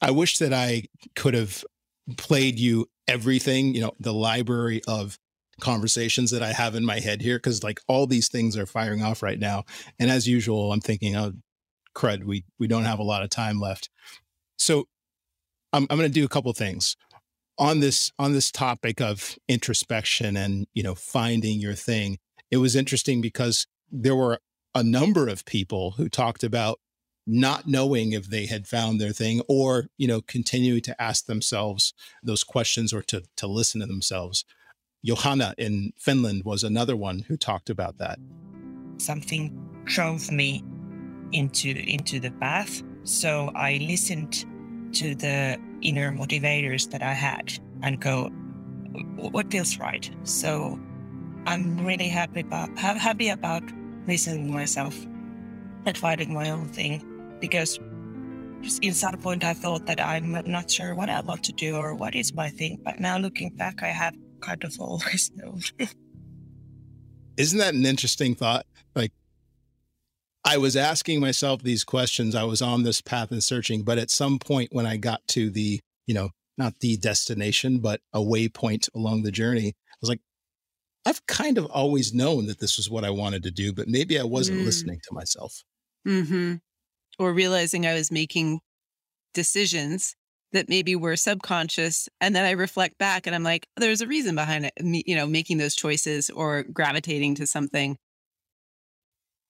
I 0.00 0.10
wish 0.12 0.38
that 0.38 0.52
I 0.52 0.84
could 1.16 1.34
have 1.34 1.64
played 2.16 2.58
you 2.58 2.86
everything, 3.08 3.74
you 3.74 3.80
know, 3.80 3.92
the 3.98 4.14
library 4.14 4.80
of 4.86 5.18
conversations 5.60 6.30
that 6.30 6.42
I 6.42 6.52
have 6.52 6.74
in 6.76 6.84
my 6.84 7.00
head 7.00 7.20
here, 7.20 7.36
because 7.36 7.64
like 7.64 7.80
all 7.88 8.06
these 8.06 8.28
things 8.28 8.56
are 8.56 8.66
firing 8.66 9.02
off 9.02 9.22
right 9.22 9.38
now. 9.38 9.64
And 9.98 10.10
as 10.10 10.28
usual, 10.28 10.72
I'm 10.72 10.80
thinking, 10.80 11.16
oh, 11.16 11.32
crud, 11.96 12.24
we 12.24 12.44
we 12.58 12.68
don't 12.68 12.84
have 12.84 13.00
a 13.00 13.04
lot 13.04 13.24
of 13.24 13.30
time 13.30 13.58
left. 13.58 13.90
So 14.56 14.86
I'm 15.72 15.86
I'm 15.90 15.98
going 15.98 16.08
to 16.08 16.20
do 16.20 16.24
a 16.24 16.28
couple 16.28 16.52
things 16.52 16.96
on 17.58 17.80
this 17.80 18.12
on 18.18 18.32
this 18.32 18.50
topic 18.50 19.00
of 19.00 19.36
introspection 19.48 20.36
and 20.36 20.66
you 20.74 20.82
know 20.82 20.94
finding 20.94 21.60
your 21.60 21.74
thing 21.74 22.18
it 22.50 22.58
was 22.58 22.76
interesting 22.76 23.20
because 23.20 23.66
there 23.90 24.16
were 24.16 24.38
a 24.74 24.82
number 24.82 25.28
of 25.28 25.44
people 25.44 25.92
who 25.92 26.08
talked 26.08 26.44
about 26.44 26.78
not 27.26 27.66
knowing 27.66 28.12
if 28.12 28.28
they 28.28 28.46
had 28.46 28.66
found 28.66 29.00
their 29.00 29.12
thing 29.12 29.42
or 29.48 29.88
you 29.98 30.08
know 30.08 30.20
continuing 30.22 30.80
to 30.80 31.00
ask 31.00 31.26
themselves 31.26 31.92
those 32.22 32.42
questions 32.42 32.92
or 32.92 33.02
to 33.02 33.22
to 33.36 33.46
listen 33.46 33.80
to 33.80 33.86
themselves. 33.86 34.44
Johanna 35.04 35.54
in 35.58 35.92
finland 35.96 36.42
was 36.44 36.64
another 36.64 36.96
one 36.96 37.20
who 37.28 37.36
talked 37.36 37.70
about 37.70 37.98
that. 37.98 38.18
Something 38.96 39.56
drove 39.84 40.30
me 40.30 40.64
into 41.32 41.70
into 41.70 42.18
the 42.18 42.30
path. 42.30 42.82
So 43.04 43.50
i 43.54 43.76
listened 43.76 44.44
to 44.94 45.14
the 45.14 45.58
inner 45.82 46.12
motivators 46.12 46.90
that 46.90 47.02
I 47.02 47.12
had 47.12 47.58
and 47.82 48.00
go, 48.00 48.28
what 49.16 49.50
feels 49.50 49.78
right? 49.78 50.10
So 50.24 50.78
I'm 51.46 51.84
really 51.84 52.08
happy 52.08 52.40
about 52.40 52.76
happy 52.78 53.28
about 53.28 53.62
listening 54.06 54.48
to 54.48 54.52
myself 54.52 54.96
and 55.86 55.96
finding 55.96 56.34
my 56.34 56.50
own 56.50 56.68
thing 56.68 57.04
because 57.40 57.78
in 58.82 58.92
some 58.92 59.16
point 59.18 59.44
I 59.44 59.54
thought 59.54 59.86
that 59.86 60.00
I'm 60.00 60.32
not 60.46 60.70
sure 60.70 60.94
what 60.94 61.08
I 61.08 61.20
want 61.20 61.44
to 61.44 61.52
do 61.52 61.76
or 61.76 61.94
what 61.94 62.14
is 62.14 62.34
my 62.34 62.48
thing. 62.48 62.80
But 62.82 63.00
now 63.00 63.18
looking 63.18 63.50
back, 63.50 63.82
I 63.82 63.88
have 63.88 64.14
kind 64.40 64.62
of 64.64 64.74
always 64.80 65.30
known. 65.34 65.62
Isn't 67.36 67.58
that 67.58 67.74
an 67.74 67.86
interesting 67.86 68.34
thought? 68.34 68.66
Like 68.94 69.12
I 70.48 70.56
was 70.56 70.76
asking 70.76 71.20
myself 71.20 71.62
these 71.62 71.84
questions. 71.84 72.34
I 72.34 72.44
was 72.44 72.62
on 72.62 72.82
this 72.82 73.02
path 73.02 73.30
and 73.30 73.44
searching, 73.44 73.82
but 73.82 73.98
at 73.98 74.08
some 74.08 74.38
point 74.38 74.70
when 74.72 74.86
I 74.86 74.96
got 74.96 75.20
to 75.28 75.50
the, 75.50 75.78
you 76.06 76.14
know, 76.14 76.30
not 76.56 76.80
the 76.80 76.96
destination, 76.96 77.80
but 77.80 78.00
a 78.14 78.20
waypoint 78.20 78.88
along 78.94 79.24
the 79.24 79.30
journey, 79.30 79.68
I 79.68 79.96
was 80.00 80.08
like, 80.08 80.22
I've 81.04 81.26
kind 81.26 81.58
of 81.58 81.66
always 81.66 82.14
known 82.14 82.46
that 82.46 82.60
this 82.60 82.78
was 82.78 82.88
what 82.88 83.04
I 83.04 83.10
wanted 83.10 83.42
to 83.42 83.50
do, 83.50 83.74
but 83.74 83.88
maybe 83.88 84.18
I 84.18 84.24
wasn't 84.24 84.60
mm. 84.60 84.64
listening 84.64 85.00
to 85.06 85.14
myself. 85.14 85.64
Mm-hmm. 86.06 86.54
Or 87.18 87.34
realizing 87.34 87.86
I 87.86 87.92
was 87.92 88.10
making 88.10 88.60
decisions 89.34 90.16
that 90.52 90.70
maybe 90.70 90.96
were 90.96 91.16
subconscious. 91.16 92.08
And 92.22 92.34
then 92.34 92.46
I 92.46 92.52
reflect 92.52 92.96
back 92.96 93.26
and 93.26 93.36
I'm 93.36 93.42
like, 93.42 93.66
there's 93.76 94.00
a 94.00 94.06
reason 94.06 94.34
behind 94.34 94.64
it, 94.64 94.72
you 94.78 95.14
know, 95.14 95.26
making 95.26 95.58
those 95.58 95.74
choices 95.74 96.30
or 96.30 96.62
gravitating 96.62 97.34
to 97.34 97.46
something 97.46 97.98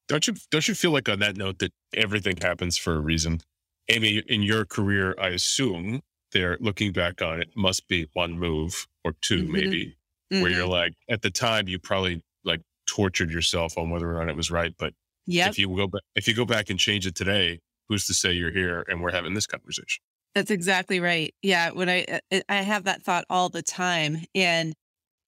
don't 0.09 0.27
you 0.27 0.35
don't 0.51 0.67
you 0.67 0.75
feel 0.75 0.91
like 0.91 1.09
on 1.09 1.21
that 1.21 1.37
note 1.37 1.59
that 1.61 1.73
everything 1.95 2.37
happens 2.41 2.77
for 2.77 2.95
a 2.95 3.01
reason? 3.01 3.41
Amy, 3.89 4.23
in 4.27 4.43
your 4.43 4.65
career, 4.65 5.15
I 5.21 5.29
assume 5.29 6.01
they're 6.33 6.59
looking 6.61 6.93
back 6.93 7.23
on 7.23 7.41
it 7.41 7.51
must 7.57 7.89
be 7.89 8.09
one 8.13 8.39
move 8.39 8.87
or 9.05 9.13
2 9.23 9.43
mm-hmm. 9.43 9.53
maybe, 9.53 9.97
mm-hmm. 10.33 10.43
where 10.43 10.51
you're 10.51 10.63
mm-hmm. 10.63 10.71
like 10.71 10.95
at 11.09 11.23
the 11.23 11.31
time 11.31 11.69
you 11.69 11.79
probably 11.79 12.23
like 12.45 12.61
tortured 12.87 13.31
yourself 13.31 13.79
on 13.79 13.91
whether 13.91 14.11
or 14.11 14.19
not 14.25 14.31
it 14.31 14.37
was 14.37 14.51
right. 14.51 14.75
But 14.79 14.93
yeah, 15.27 15.49
if 15.49 15.59
you 15.59 15.75
go 15.75 15.87
back 15.87 16.03
if 16.15 16.27
you 16.27 16.35
go 16.35 16.45
back 16.45 16.71
and 16.71 16.79
change 16.79 17.07
it 17.07 17.15
today, 17.15 17.61
who's 17.89 18.07
to 18.07 18.15
say 18.15 18.33
you're 18.33 18.53
here 18.53 18.85
and 18.89 19.01
we're 19.03 19.13
having 19.13 19.35
this 19.35 19.47
conversation? 19.47 20.03
That's 20.35 20.51
exactly 20.51 21.01
right. 21.01 21.35
Yeah, 21.43 21.71
when 21.71 21.89
I 21.89 22.05
uh, 22.33 22.41
I 22.49 22.57
have 22.57 22.85
that 22.85 23.03
thought 23.03 23.25
all 23.31 23.49
the 23.49 23.63
time, 23.63 24.25
and 24.35 24.75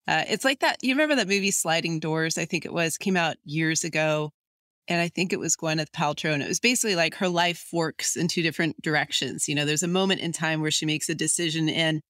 Uh, 0.07 0.25
it's 0.29 0.45
like 0.45 0.61
that. 0.61 0.79
You 0.83 0.95
remember 0.95 1.15
that 1.17 1.29
movie 1.29 1.51
Sliding 1.53 2.01
Doors? 2.01 2.37
I 2.37 2.45
think 2.45 2.65
it 2.65 2.73
was 2.73 2.97
came 2.97 3.17
out 3.17 3.37
years 3.45 3.85
ago, 3.85 4.33
and 4.91 5.01
I 5.01 5.09
think 5.09 5.33
it 5.33 5.39
was 5.39 5.57
Gwyneth 5.57 5.93
Paltrow, 5.93 6.35
and 6.35 6.43
it 6.43 6.49
was 6.49 6.59
basically 6.59 6.97
like 6.97 7.15
her 7.15 7.29
life 7.29 7.59
forks 7.59 8.17
in 8.17 8.27
two 8.27 8.43
different 8.43 8.83
directions. 8.83 9.49
You 9.49 9.55
know, 9.55 9.65
there's 9.65 9.85
a 9.85 9.89
moment 9.89 10.21
in 10.21 10.33
time 10.33 10.61
where 10.61 10.73
she 10.73 10.85
makes 10.85 11.09
a 11.09 11.15
decision, 11.15 11.69
and 11.69 12.03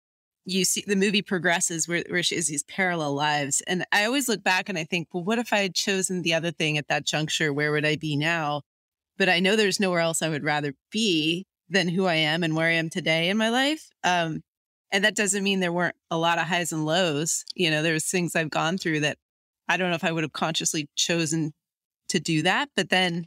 you 0.46 0.64
see 0.64 0.84
the 0.88 0.96
movie 0.96 1.22
progresses 1.22 1.90
where, 1.90 2.06
where 2.10 2.24
she 2.24 2.36
has 2.36 2.48
these 2.48 2.64
parallel 2.64 3.14
lives. 3.14 3.62
And 3.68 3.86
I 3.92 4.06
always 4.06 4.30
look 4.30 4.44
back 4.44 4.70
and 4.70 4.78
I 4.78 4.86
think, 4.86 5.10
well, 5.14 5.24
what 5.24 5.40
if 5.40 5.52
I 5.52 5.58
had 5.58 5.76
chosen 5.76 6.22
the 6.22 6.34
other 6.34 6.52
thing 6.52 6.78
at 6.78 6.88
that 6.88 7.06
juncture? 7.06 7.54
Where 7.54 7.72
would 7.74 7.86
I 7.86 7.98
be 7.98 8.16
now? 8.16 8.62
But 9.18 9.30
I 9.30 9.42
know 9.42 9.58
there's 9.58 9.82
nowhere 9.82 10.00
else 10.00 10.22
I 10.22 10.30
would 10.30 10.46
rather 10.46 10.74
be 10.90 11.46
than 11.70 11.90
who 11.90 12.06
I 12.06 12.16
am 12.16 12.44
and 12.44 12.56
where 12.56 12.68
I 12.68 12.74
am 12.74 12.90
today 12.90 13.30
in 13.30 13.38
my 13.38 13.50
life. 13.50 13.90
Um, 14.04 14.42
and 14.92 15.04
that 15.04 15.16
doesn't 15.16 15.44
mean 15.44 15.60
there 15.60 15.74
weren't 15.74 15.98
a 16.10 16.18
lot 16.18 16.40
of 16.40 16.48
highs 16.48 16.72
and 16.72 16.86
lows. 16.86 17.44
You 17.54 17.70
know, 17.70 17.84
there's 17.84 18.10
things 18.10 18.36
I've 18.36 18.50
gone 18.50 18.78
through 18.78 19.02
that 19.02 19.18
I 19.68 19.78
don't 19.78 19.90
know 19.90 19.96
if 19.96 20.06
I 20.06 20.12
would 20.12 20.24
have 20.24 20.34
consciously 20.34 20.90
chosen 20.96 21.54
to 22.10 22.20
do 22.20 22.42
that. 22.44 22.70
But 22.76 22.90
then 22.90 23.26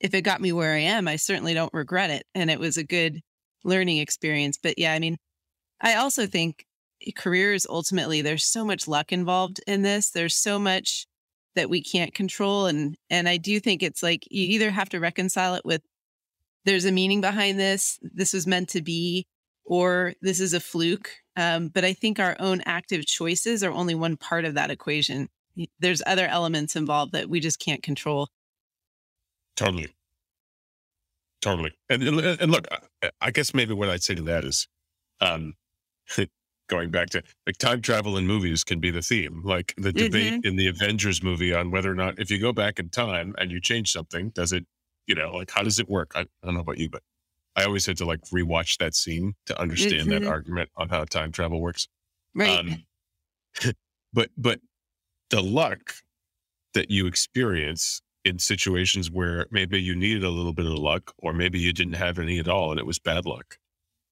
if 0.00 0.14
it 0.14 0.22
got 0.22 0.40
me 0.40 0.52
where 0.52 0.74
I 0.74 0.80
am, 0.80 1.08
I 1.08 1.16
certainly 1.16 1.54
don't 1.54 1.72
regret 1.72 2.10
it. 2.10 2.24
And 2.34 2.50
it 2.50 2.60
was 2.60 2.76
a 2.76 2.84
good 2.84 3.20
learning 3.64 3.98
experience. 3.98 4.58
But 4.62 4.78
yeah, 4.78 4.92
I 4.92 4.98
mean, 4.98 5.16
I 5.80 5.94
also 5.94 6.26
think 6.26 6.64
careers 7.16 7.66
ultimately, 7.68 8.22
there's 8.22 8.44
so 8.44 8.64
much 8.64 8.88
luck 8.88 9.12
involved 9.12 9.60
in 9.66 9.82
this. 9.82 10.10
There's 10.10 10.36
so 10.36 10.58
much 10.58 11.06
that 11.54 11.70
we 11.70 11.82
can't 11.82 12.14
control. 12.14 12.66
And 12.66 12.96
and 13.10 13.28
I 13.28 13.38
do 13.38 13.60
think 13.60 13.82
it's 13.82 14.02
like 14.02 14.26
you 14.30 14.46
either 14.54 14.70
have 14.70 14.88
to 14.90 15.00
reconcile 15.00 15.54
it 15.54 15.64
with 15.64 15.82
there's 16.64 16.84
a 16.84 16.92
meaning 16.92 17.20
behind 17.20 17.58
this, 17.58 17.98
this 18.02 18.32
was 18.32 18.46
meant 18.46 18.68
to 18.70 18.82
be, 18.82 19.26
or 19.64 20.14
this 20.20 20.40
is 20.40 20.52
a 20.52 20.60
fluke. 20.60 21.10
Um, 21.36 21.68
but 21.68 21.84
I 21.84 21.92
think 21.92 22.18
our 22.18 22.36
own 22.40 22.60
active 22.66 23.06
choices 23.06 23.62
are 23.62 23.70
only 23.70 23.94
one 23.94 24.16
part 24.16 24.44
of 24.44 24.54
that 24.54 24.70
equation. 24.70 25.28
There's 25.78 26.02
other 26.06 26.26
elements 26.26 26.76
involved 26.76 27.12
that 27.12 27.28
we 27.28 27.40
just 27.40 27.58
can't 27.58 27.82
control. 27.82 28.28
Totally. 29.56 29.94
Totally. 31.40 31.72
And 31.88 32.02
and 32.02 32.50
look, 32.50 32.66
I 33.20 33.30
guess 33.30 33.54
maybe 33.54 33.74
what 33.74 33.88
I'd 33.88 34.02
say 34.02 34.14
to 34.14 34.22
that 34.22 34.44
is, 34.44 34.68
um, 35.20 35.54
going 36.68 36.90
back 36.90 37.08
to 37.10 37.22
like 37.46 37.56
time 37.58 37.80
travel 37.80 38.16
in 38.16 38.26
movies 38.26 38.64
can 38.64 38.80
be 38.80 38.90
the 38.90 39.02
theme, 39.02 39.42
like 39.44 39.72
the 39.76 39.92
debate 39.92 40.34
mm-hmm. 40.34 40.46
in 40.46 40.56
the 40.56 40.66
Avengers 40.66 41.22
movie 41.22 41.54
on 41.54 41.70
whether 41.70 41.90
or 41.90 41.94
not 41.94 42.18
if 42.18 42.30
you 42.30 42.40
go 42.40 42.52
back 42.52 42.78
in 42.78 42.88
time 42.88 43.34
and 43.38 43.50
you 43.50 43.60
change 43.60 43.92
something, 43.92 44.30
does 44.30 44.52
it, 44.52 44.66
you 45.06 45.14
know, 45.14 45.30
like 45.32 45.50
how 45.50 45.62
does 45.62 45.78
it 45.78 45.88
work? 45.88 46.12
I, 46.14 46.20
I 46.20 46.26
don't 46.44 46.54
know 46.54 46.60
about 46.60 46.78
you, 46.78 46.90
but 46.90 47.02
I 47.54 47.64
always 47.64 47.86
had 47.86 47.96
to 47.98 48.04
like 48.04 48.20
rewatch 48.32 48.78
that 48.78 48.94
scene 48.94 49.34
to 49.46 49.60
understand 49.60 50.08
mm-hmm. 50.08 50.24
that 50.24 50.30
argument 50.30 50.70
on 50.76 50.88
how 50.88 51.04
time 51.04 51.32
travel 51.32 51.60
works. 51.60 51.88
Right. 52.34 52.58
Um, 52.58 52.84
but 54.12 54.30
but 54.36 54.60
the 55.30 55.42
luck 55.42 55.94
that 56.74 56.90
you 56.90 57.06
experience 57.06 58.02
in 58.24 58.38
situations 58.38 59.10
where 59.10 59.46
maybe 59.50 59.80
you 59.80 59.94
needed 59.94 60.24
a 60.24 60.30
little 60.30 60.52
bit 60.52 60.66
of 60.66 60.72
luck 60.72 61.14
or 61.18 61.32
maybe 61.32 61.58
you 61.58 61.72
didn't 61.72 61.94
have 61.94 62.18
any 62.18 62.38
at 62.38 62.48
all 62.48 62.70
and 62.70 62.80
it 62.80 62.86
was 62.86 62.98
bad 62.98 63.24
luck. 63.24 63.58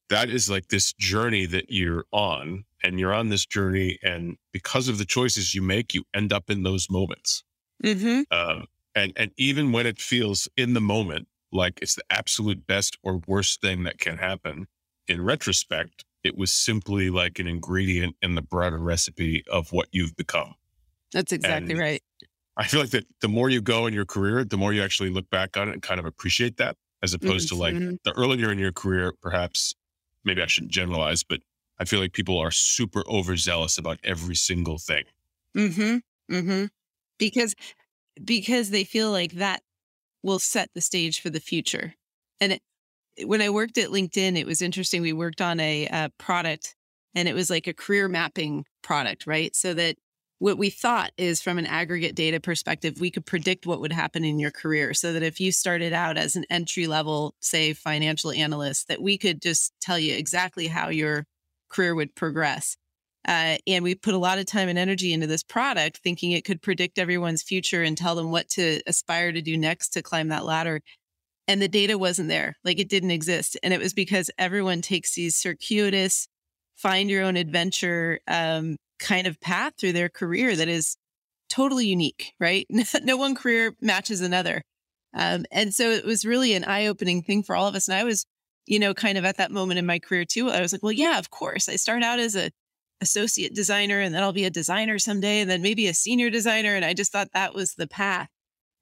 That 0.08 0.28
is 0.28 0.50
like 0.50 0.68
this 0.68 0.92
journey 0.92 1.46
that 1.46 1.66
you're 1.70 2.04
on 2.12 2.64
and 2.82 3.00
you're 3.00 3.14
on 3.14 3.28
this 3.28 3.46
journey 3.46 3.98
and 4.02 4.36
because 4.52 4.88
of 4.88 4.98
the 4.98 5.04
choices 5.04 5.54
you 5.54 5.62
make, 5.62 5.94
you 5.94 6.04
end 6.14 6.32
up 6.32 6.50
in 6.50 6.62
those 6.62 6.90
moments. 6.90 7.42
Mm-hmm. 7.82 8.22
Um, 8.30 8.66
and, 8.94 9.12
and 9.16 9.32
even 9.36 9.72
when 9.72 9.86
it 9.86 10.00
feels 10.00 10.48
in 10.56 10.74
the 10.74 10.80
moment 10.80 11.26
like 11.54 11.78
it's 11.80 11.94
the 11.94 12.04
absolute 12.10 12.66
best 12.66 12.98
or 13.02 13.20
worst 13.26 13.60
thing 13.60 13.84
that 13.84 13.98
can 13.98 14.18
happen. 14.18 14.66
In 15.06 15.24
retrospect, 15.24 16.04
it 16.22 16.36
was 16.36 16.52
simply 16.52 17.10
like 17.10 17.38
an 17.38 17.46
ingredient 17.46 18.16
in 18.20 18.34
the 18.34 18.42
broader 18.42 18.78
recipe 18.78 19.44
of 19.50 19.72
what 19.72 19.88
you've 19.92 20.16
become. 20.16 20.54
That's 21.14 21.32
exactly 21.32 21.70
and 21.70 21.80
right. 21.80 22.02
I 22.56 22.66
feel 22.66 22.80
like 22.80 22.90
that 22.90 23.06
the 23.20 23.28
more 23.28 23.48
you 23.48 23.62
go 23.62 23.86
in 23.86 23.94
your 23.94 24.04
career, 24.04 24.44
the 24.44 24.56
more 24.56 24.72
you 24.72 24.82
actually 24.82 25.10
look 25.10 25.30
back 25.30 25.56
on 25.56 25.68
it 25.68 25.72
and 25.72 25.82
kind 25.82 25.98
of 25.98 26.06
appreciate 26.06 26.58
that, 26.58 26.76
as 27.02 27.14
opposed 27.14 27.48
mm-hmm. 27.48 27.56
to 27.56 27.62
like 27.62 27.74
mm-hmm. 27.74 27.94
the 28.04 28.12
earlier 28.12 28.52
in 28.52 28.58
your 28.58 28.72
career, 28.72 29.12
perhaps, 29.22 29.74
maybe 30.24 30.42
I 30.42 30.46
shouldn't 30.46 30.72
generalize, 30.72 31.22
but 31.22 31.40
I 31.78 31.84
feel 31.84 32.00
like 32.00 32.12
people 32.12 32.38
are 32.38 32.50
super 32.50 33.02
overzealous 33.08 33.78
about 33.78 33.98
every 34.04 34.34
single 34.34 34.78
thing. 34.78 35.04
Mm-hmm. 35.56 36.34
Mm-hmm. 36.34 36.64
Because 37.18 37.54
because 38.22 38.70
they 38.70 38.84
feel 38.84 39.10
like 39.10 39.32
that 39.32 39.62
will 40.22 40.38
set 40.38 40.70
the 40.74 40.80
stage 40.80 41.20
for 41.20 41.30
the 41.30 41.40
future. 41.40 41.94
And 42.40 42.52
it, 42.52 42.62
when 43.26 43.40
I 43.40 43.50
worked 43.50 43.78
at 43.78 43.90
LinkedIn, 43.90 44.38
it 44.38 44.46
was 44.46 44.62
interesting. 44.62 45.02
We 45.02 45.12
worked 45.12 45.40
on 45.40 45.60
a, 45.60 45.86
a 45.86 46.10
product 46.18 46.74
and 47.14 47.28
it 47.28 47.34
was 47.34 47.50
like 47.50 47.66
a 47.66 47.74
career 47.74 48.08
mapping 48.08 48.64
product, 48.82 49.26
right? 49.26 49.54
So 49.54 49.74
that 49.74 49.96
what 50.38 50.58
we 50.58 50.70
thought 50.70 51.12
is 51.16 51.40
from 51.40 51.58
an 51.58 51.66
aggregate 51.66 52.14
data 52.14 52.40
perspective, 52.40 53.00
we 53.00 53.10
could 53.10 53.24
predict 53.24 53.66
what 53.66 53.80
would 53.80 53.92
happen 53.92 54.24
in 54.24 54.38
your 54.38 54.50
career 54.50 54.92
so 54.92 55.12
that 55.12 55.22
if 55.22 55.40
you 55.40 55.52
started 55.52 55.92
out 55.92 56.16
as 56.16 56.36
an 56.36 56.44
entry 56.50 56.86
level, 56.86 57.34
say, 57.40 57.72
financial 57.72 58.30
analyst, 58.32 58.88
that 58.88 59.00
we 59.00 59.16
could 59.16 59.40
just 59.40 59.72
tell 59.80 59.98
you 59.98 60.14
exactly 60.14 60.66
how 60.66 60.88
your 60.88 61.24
career 61.68 61.94
would 61.94 62.14
progress. 62.14 62.76
Uh, 63.26 63.56
and 63.66 63.82
we 63.82 63.94
put 63.94 64.14
a 64.14 64.18
lot 64.18 64.38
of 64.38 64.44
time 64.44 64.68
and 64.68 64.78
energy 64.78 65.12
into 65.12 65.26
this 65.26 65.42
product, 65.42 65.98
thinking 65.98 66.32
it 66.32 66.44
could 66.44 66.60
predict 66.60 66.98
everyone's 66.98 67.42
future 67.42 67.82
and 67.82 67.96
tell 67.96 68.14
them 68.14 68.30
what 68.30 68.48
to 68.50 68.82
aspire 68.86 69.32
to 69.32 69.40
do 69.40 69.56
next 69.56 69.90
to 69.90 70.02
climb 70.02 70.28
that 70.28 70.44
ladder. 70.44 70.80
And 71.48 71.60
the 71.60 71.68
data 71.68 71.96
wasn't 71.96 72.28
there, 72.28 72.56
like 72.64 72.78
it 72.78 72.88
didn't 72.88 73.10
exist. 73.10 73.56
And 73.62 73.72
it 73.72 73.80
was 73.80 73.94
because 73.94 74.30
everyone 74.38 74.82
takes 74.82 75.14
these 75.14 75.36
circuitous, 75.36 76.28
find 76.76 77.08
your 77.08 77.22
own 77.22 77.36
adventure 77.36 78.20
um, 78.26 78.76
kind 78.98 79.26
of 79.26 79.40
path 79.40 79.74
through 79.78 79.92
their 79.92 80.08
career 80.08 80.54
that 80.56 80.68
is 80.68 80.96
totally 81.48 81.86
unique, 81.86 82.32
right? 82.40 82.66
no 83.02 83.16
one 83.16 83.34
career 83.34 83.76
matches 83.80 84.20
another. 84.20 84.62
Um, 85.14 85.44
and 85.50 85.72
so 85.72 85.90
it 85.90 86.04
was 86.04 86.24
really 86.24 86.54
an 86.54 86.64
eye 86.64 86.86
opening 86.86 87.22
thing 87.22 87.42
for 87.42 87.54
all 87.54 87.68
of 87.68 87.74
us. 87.74 87.88
And 87.88 87.96
I 87.96 88.04
was, 88.04 88.26
you 88.66 88.78
know, 88.78 88.94
kind 88.94 89.16
of 89.16 89.24
at 89.24 89.36
that 89.36 89.52
moment 89.52 89.78
in 89.78 89.86
my 89.86 89.98
career 89.98 90.24
too. 90.24 90.50
I 90.50 90.60
was 90.60 90.72
like, 90.72 90.82
well, 90.82 90.92
yeah, 90.92 91.18
of 91.18 91.30
course. 91.30 91.68
I 91.68 91.76
start 91.76 92.02
out 92.02 92.18
as 92.18 92.34
a 92.34 92.50
associate 93.00 93.54
designer 93.54 94.00
and 94.00 94.14
then 94.14 94.22
I'll 94.22 94.32
be 94.32 94.44
a 94.44 94.50
designer 94.50 94.98
someday 94.98 95.40
and 95.40 95.50
then 95.50 95.62
maybe 95.62 95.86
a 95.86 95.94
senior 95.94 96.30
designer. 96.30 96.74
And 96.74 96.84
I 96.84 96.94
just 96.94 97.12
thought 97.12 97.28
that 97.32 97.54
was 97.54 97.74
the 97.74 97.86
path. 97.86 98.28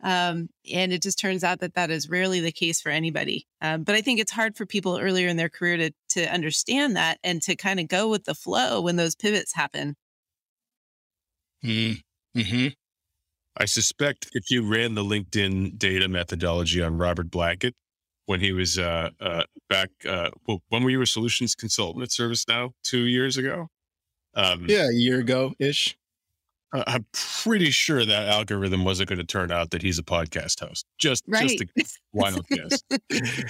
Um, 0.03 0.49
and 0.73 0.93
it 0.93 1.01
just 1.01 1.19
turns 1.19 1.45
out 1.45 1.61
that 1.61 1.75
that 1.75 1.91
is 1.91 2.09
rarely 2.09 2.41
the 2.41 2.51
case 2.51 2.81
for 2.81 2.91
anybody. 2.91 3.47
Um, 3.61 3.85
but 3.85 3.95
I 3.95 4.01
think 4.01 4.19
it's 4.19 4.33
hard 4.33 4.57
for 4.57 4.67
people 4.67 4.99
earlier 4.99 5.29
in 5.29 5.37
their 5.37 5.49
career 5.49 5.77
to 5.77 5.91
to 6.11 6.27
understand 6.27 6.97
that 6.97 7.19
and 7.23 7.41
to 7.43 7.55
kind 7.55 7.79
of 7.79 7.87
go 7.89 8.09
with 8.09 8.25
the 8.25 8.35
flow 8.35 8.81
when 8.81 8.97
those 8.97 9.15
pivots 9.15 9.55
happen. 9.55 9.95
Hmm. 11.65 11.93
Mm-hmm. 12.37 12.69
I 13.57 13.65
suspect 13.67 14.31
if 14.33 14.51
you 14.51 14.67
ran 14.67 14.95
the 14.95 15.05
LinkedIn 15.05 15.79
data 15.79 16.09
methodology 16.09 16.83
on 16.83 16.97
Robert 16.97 17.31
Blackett 17.31 17.75
when 18.27 18.41
he 18.41 18.53
was 18.53 18.79
uh, 18.79 19.11
uh, 19.21 19.43
back, 19.69 19.91
uh, 20.09 20.31
well, 20.47 20.63
when 20.69 20.83
were 20.83 20.91
you 20.91 21.03
a 21.03 21.07
solutions 21.07 21.55
consultant 21.55 22.03
at 22.03 22.09
ServiceNow? 22.09 22.71
Two 22.83 23.03
years 23.03 23.37
ago? 23.37 23.69
Um, 24.35 24.65
yeah, 24.69 24.89
a 24.89 24.95
year 24.95 25.21
ago 25.21 25.53
ish. 25.59 25.97
I'm 26.73 27.05
pretty 27.13 27.71
sure 27.71 28.05
that 28.05 28.29
algorithm 28.29 28.85
wasn't 28.85 29.11
going 29.11 29.19
to 29.19 29.27
turn 29.27 29.53
out 29.53 29.71
that 29.73 29.83
he's 29.83 29.99
a 29.99 30.03
podcast 30.03 30.61
host. 30.61 30.87
Just, 30.99 31.23
right. 31.29 31.47
just 31.47 31.63
a 31.63 31.67
wild 32.15 32.47
guess. 32.49 32.83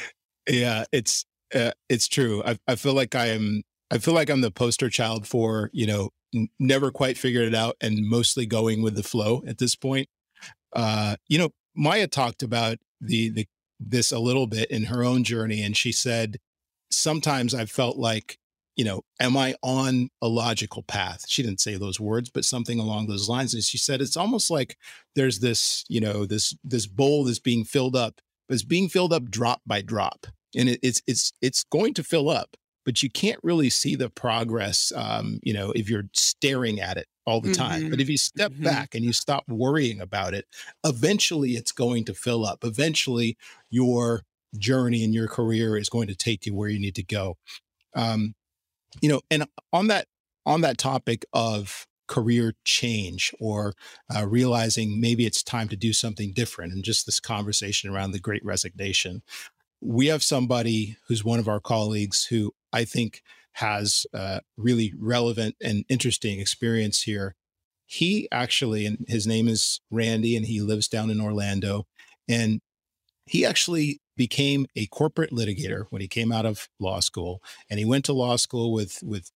yeah, 0.48 0.84
it's 0.90 1.24
uh, 1.54 1.70
it's 1.88 2.08
true. 2.08 2.42
I, 2.44 2.58
I 2.66 2.74
feel 2.74 2.94
like 2.94 3.14
I 3.14 3.26
am. 3.26 3.62
I 3.92 3.98
feel 3.98 4.14
like 4.14 4.28
I'm 4.28 4.40
the 4.40 4.50
poster 4.50 4.90
child 4.90 5.26
for 5.26 5.70
you 5.72 5.86
know 5.86 6.02
n- 6.02 6.10
never 6.58 6.90
quite 6.90 7.18
figured 7.18 7.46
it 7.46 7.54
out 7.54 7.76
and 7.80 8.08
mostly 8.08 8.46
going 8.46 8.82
with 8.82 8.94
the 8.94 9.02
flow 9.02 9.42
at 9.46 9.58
this 9.58 9.74
point. 9.74 10.08
Uh, 10.72 11.16
you 11.28 11.38
know, 11.38 11.50
Maya 11.74 12.06
talked 12.06 12.42
about 12.42 12.78
the 13.00 13.30
the 13.30 13.46
this 13.78 14.12
a 14.12 14.18
little 14.18 14.46
bit 14.46 14.70
in 14.70 14.84
her 14.84 15.02
own 15.04 15.24
journey, 15.24 15.62
and 15.62 15.76
she 15.76 15.92
said 15.92 16.38
sometimes 16.90 17.54
I 17.54 17.64
felt 17.64 17.96
like 17.96 18.38
you 18.76 18.84
know, 18.84 19.02
am 19.20 19.36
I 19.36 19.54
on 19.62 20.08
a 20.22 20.28
logical 20.28 20.82
path? 20.82 21.24
She 21.28 21.42
didn't 21.42 21.60
say 21.60 21.76
those 21.76 22.00
words, 22.00 22.30
but 22.30 22.44
something 22.44 22.78
along 22.78 23.06
those 23.06 23.28
lines. 23.28 23.52
And 23.54 23.62
she 23.62 23.78
said, 23.78 24.00
it's 24.00 24.16
almost 24.16 24.50
like 24.50 24.78
there's 25.14 25.40
this, 25.40 25.84
you 25.88 26.00
know, 26.00 26.24
this, 26.24 26.56
this 26.64 26.86
bowl 26.86 27.24
that's 27.24 27.38
being 27.38 27.64
filled 27.64 27.94
up, 27.94 28.20
but 28.48 28.54
it's 28.54 28.64
being 28.64 28.88
filled 28.88 29.12
up 29.12 29.30
drop 29.30 29.60
by 29.66 29.82
drop. 29.82 30.26
And 30.56 30.70
it, 30.70 30.80
it's, 30.82 31.02
it's, 31.06 31.32
it's 31.42 31.64
going 31.64 31.94
to 31.94 32.02
fill 32.02 32.30
up, 32.30 32.56
but 32.84 33.02
you 33.02 33.10
can't 33.10 33.40
really 33.42 33.70
see 33.70 33.94
the 33.94 34.10
progress, 34.10 34.92
um, 34.94 35.40
you 35.42 35.52
know, 35.52 35.70
if 35.72 35.88
you're 35.88 36.08
staring 36.12 36.80
at 36.80 36.96
it 36.96 37.06
all 37.24 37.40
the 37.40 37.54
time. 37.54 37.82
Mm-hmm. 37.82 37.90
But 37.90 38.00
if 38.00 38.08
you 38.08 38.18
step 38.18 38.52
mm-hmm. 38.52 38.64
back 38.64 38.94
and 38.94 39.04
you 39.04 39.12
stop 39.12 39.44
worrying 39.48 40.00
about 40.00 40.34
it, 40.34 40.46
eventually 40.84 41.52
it's 41.52 41.72
going 41.72 42.04
to 42.06 42.14
fill 42.14 42.44
up. 42.44 42.64
Eventually 42.64 43.36
your 43.70 44.22
journey 44.58 45.04
in 45.04 45.12
your 45.12 45.28
career 45.28 45.76
is 45.76 45.88
going 45.88 46.08
to 46.08 46.14
take 46.14 46.46
you 46.46 46.54
where 46.54 46.68
you 46.68 46.80
need 46.80 46.94
to 46.96 47.02
go. 47.02 47.36
Um, 47.94 48.34
you 49.00 49.08
know, 49.08 49.20
and 49.30 49.46
on 49.72 49.86
that 49.88 50.06
on 50.44 50.60
that 50.62 50.78
topic 50.78 51.24
of 51.32 51.86
career 52.08 52.52
change 52.64 53.32
or 53.40 53.72
uh, 54.14 54.26
realizing 54.26 55.00
maybe 55.00 55.24
it's 55.24 55.42
time 55.42 55.68
to 55.68 55.76
do 55.76 55.92
something 55.92 56.32
different, 56.32 56.72
and 56.72 56.84
just 56.84 57.06
this 57.06 57.20
conversation 57.20 57.88
around 57.88 58.10
the 58.10 58.18
Great 58.18 58.44
Resignation, 58.44 59.22
we 59.82 60.06
have 60.06 60.22
somebody 60.22 60.96
who's 61.08 61.24
one 61.24 61.40
of 61.40 61.48
our 61.48 61.58
colleagues 61.58 62.26
who 62.26 62.52
I 62.72 62.84
think 62.84 63.20
has 63.54 64.06
uh, 64.14 64.40
really 64.56 64.94
relevant 64.96 65.56
and 65.60 65.84
interesting 65.88 66.40
experience 66.40 67.02
here. 67.02 67.34
he 67.84 68.26
actually, 68.32 68.86
and 68.86 69.04
his 69.08 69.26
name 69.26 69.48
is 69.48 69.80
Randy, 69.90 70.34
and 70.34 70.46
he 70.46 70.62
lives 70.62 70.88
down 70.88 71.10
in 71.10 71.20
Orlando. 71.20 71.86
And 72.26 72.60
he 73.26 73.44
actually 73.44 74.00
became 74.16 74.66
a 74.74 74.86
corporate 74.86 75.30
litigator 75.30 75.84
when 75.90 76.00
he 76.00 76.08
came 76.08 76.32
out 76.32 76.46
of 76.46 76.68
law 76.80 77.00
school. 77.00 77.42
And 77.68 77.78
he 77.78 77.84
went 77.84 78.06
to 78.06 78.14
law 78.14 78.36
school 78.36 78.72
with, 78.72 79.00
with 79.02 79.30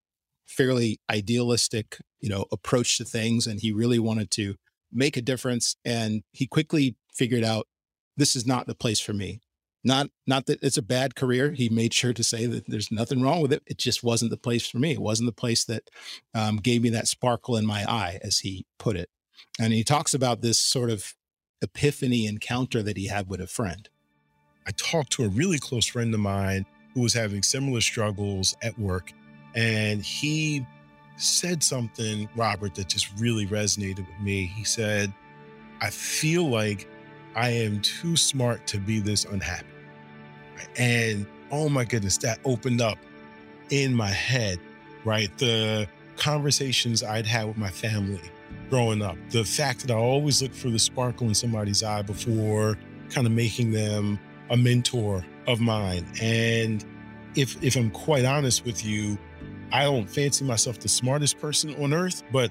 fairly 0.47 1.01
idealistic, 1.11 1.99
you 2.21 2.31
know, 2.31 2.47
approach 2.51 2.97
to 2.97 3.05
things. 3.05 3.47
And 3.47 3.61
he 3.61 3.73
really 3.73 3.99
wanted 3.99 4.31
to 4.33 4.55
make 4.91 5.19
a 5.19 5.23
difference. 5.23 5.77
And 5.85 6.23
he 6.33 6.47
quickly 6.47 6.97
figured 7.13 7.45
out 7.45 7.67
this 8.17 8.35
is 8.37 8.47
not 8.47 8.67
the 8.67 8.75
place 8.75 9.01
for 9.01 9.13
me. 9.13 9.41
Not 9.87 10.11
not 10.27 10.47
that 10.47 10.59
it's 10.65 10.77
a 10.77 10.83
bad 10.83 11.15
career. 11.15 11.53
He 11.53 11.69
made 11.69 11.95
sure 11.95 12.13
to 12.13 12.25
say 12.25 12.47
that 12.47 12.65
there's 12.67 12.91
nothing 12.91 13.23
wrong 13.23 13.41
with 13.41 13.53
it. 13.53 13.63
It 13.69 13.79
just 13.79 14.03
wasn't 14.03 14.33
the 14.33 14.37
place 14.37 14.67
for 14.67 14.79
me. 14.79 14.91
It 14.91 15.01
wasn't 15.01 15.29
the 15.29 15.41
place 15.41 15.65
that 15.67 15.85
um, 16.35 16.57
gave 16.57 16.83
me 16.83 16.91
that 16.91 17.07
sparkle 17.07 17.57
in 17.57 17.65
my 17.65 17.89
eye, 17.89 18.19
as 18.21 18.41
he 18.41 18.67
put 18.81 18.97
it. 18.97 19.09
And 19.61 19.73
he 19.73 19.85
talks 19.85 20.13
about 20.13 20.43
this 20.43 20.59
sort 20.59 20.91
of 20.91 21.15
epiphany 21.63 22.27
encounter 22.27 22.83
that 22.83 22.97
he 22.97 23.07
had 23.07 23.29
with 23.29 23.41
a 23.41 23.47
friend. 23.47 23.89
I 24.67 24.73
talked 24.73 25.13
to 25.13 25.25
a 25.25 25.29
really 25.29 25.61
close 25.61 25.87
friend 25.87 26.13
of 26.13 26.19
mine 26.19 26.67
who 26.93 27.03
was 27.03 27.15
having 27.15 27.45
similar 27.45 27.81
struggles 27.81 28.57
at 28.63 28.77
work, 28.81 29.13
and 29.55 30.03
he 30.03 30.67
said 31.17 31.63
something, 31.63 32.29
Robert, 32.35 32.75
that 32.75 32.89
just 32.89 33.09
really 33.21 33.47
resonated 33.47 33.99
with 33.99 34.21
me. 34.21 34.47
He 34.47 34.65
said, 34.65 35.15
I 35.81 35.91
feel 35.91 36.51
like 36.51 36.89
I 37.37 37.51
am 37.51 37.81
too 37.83 38.17
smart 38.17 38.67
to 38.67 38.79
be 38.79 38.99
this 38.99 39.25
unhappy. 39.25 39.76
And 40.77 41.27
oh 41.51 41.69
my 41.69 41.85
goodness, 41.85 42.17
that 42.19 42.39
opened 42.45 42.81
up 42.81 42.99
in 43.71 43.95
my 43.95 44.09
head, 44.09 44.59
right? 45.05 45.31
The 45.39 45.89
conversations 46.17 47.03
I'd 47.03 47.27
had 47.27 47.47
with 47.47 47.57
my 47.57 47.71
family 47.71 48.21
growing 48.71 49.03
up, 49.03 49.17
the 49.31 49.45
fact 49.45 49.81
that 49.87 49.91
I 49.91 49.97
always 49.97 50.43
looked 50.43 50.55
for 50.55 50.71
the 50.71 50.79
sparkle 50.79 51.29
in 51.29 51.35
somebody's 51.35 51.83
eye 51.83 52.03
before 52.03 52.79
kind 53.11 53.27
of 53.27 53.33
making 53.33 53.73
them 53.73 54.19
a 54.51 54.57
mentor 54.57 55.25
of 55.47 55.61
mine. 55.61 56.07
And 56.21 56.85
if 57.35 57.63
if 57.63 57.77
I'm 57.77 57.91
quite 57.91 58.25
honest 58.25 58.65
with 58.65 58.85
you, 58.85 59.19
I 59.73 59.85
don't 59.85 60.09
fancy 60.09 60.45
myself 60.45 60.81
the 60.81 60.89
smartest 60.89 61.39
person 61.39 61.75
on 61.83 61.93
earth, 61.93 62.23
but 62.33 62.51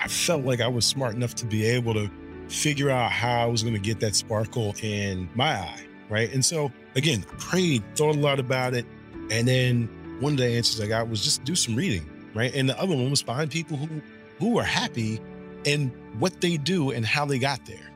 I 0.00 0.08
felt 0.08 0.44
like 0.44 0.60
I 0.60 0.68
was 0.68 0.84
smart 0.84 1.14
enough 1.14 1.34
to 1.36 1.46
be 1.46 1.64
able 1.64 1.94
to 1.94 2.10
figure 2.48 2.90
out 2.90 3.10
how 3.10 3.42
I 3.42 3.46
was 3.46 3.62
going 3.62 3.74
to 3.74 3.80
get 3.80 4.00
that 4.00 4.14
sparkle 4.14 4.74
in 4.82 5.28
my 5.34 5.54
eye. 5.54 5.86
Right. 6.08 6.32
And 6.32 6.44
so 6.44 6.70
again, 6.94 7.22
prayed, 7.38 7.82
thought 7.96 8.16
a 8.16 8.18
lot 8.18 8.38
about 8.38 8.74
it. 8.74 8.86
And 9.30 9.46
then 9.48 9.88
one 10.20 10.34
of 10.34 10.38
the 10.38 10.46
answers 10.46 10.80
I 10.80 10.86
got 10.86 11.08
was 11.08 11.22
just 11.22 11.44
do 11.44 11.54
some 11.54 11.74
reading. 11.74 12.08
Right. 12.34 12.54
And 12.54 12.68
the 12.68 12.78
other 12.78 12.94
one 12.94 13.10
was 13.10 13.22
find 13.22 13.50
people 13.50 13.76
who 13.76 14.00
who 14.38 14.58
are 14.58 14.64
happy 14.64 15.20
and 15.64 15.90
what 16.18 16.40
they 16.40 16.56
do 16.56 16.90
and 16.90 17.04
how 17.04 17.24
they 17.24 17.38
got 17.38 17.64
there. 17.66 17.90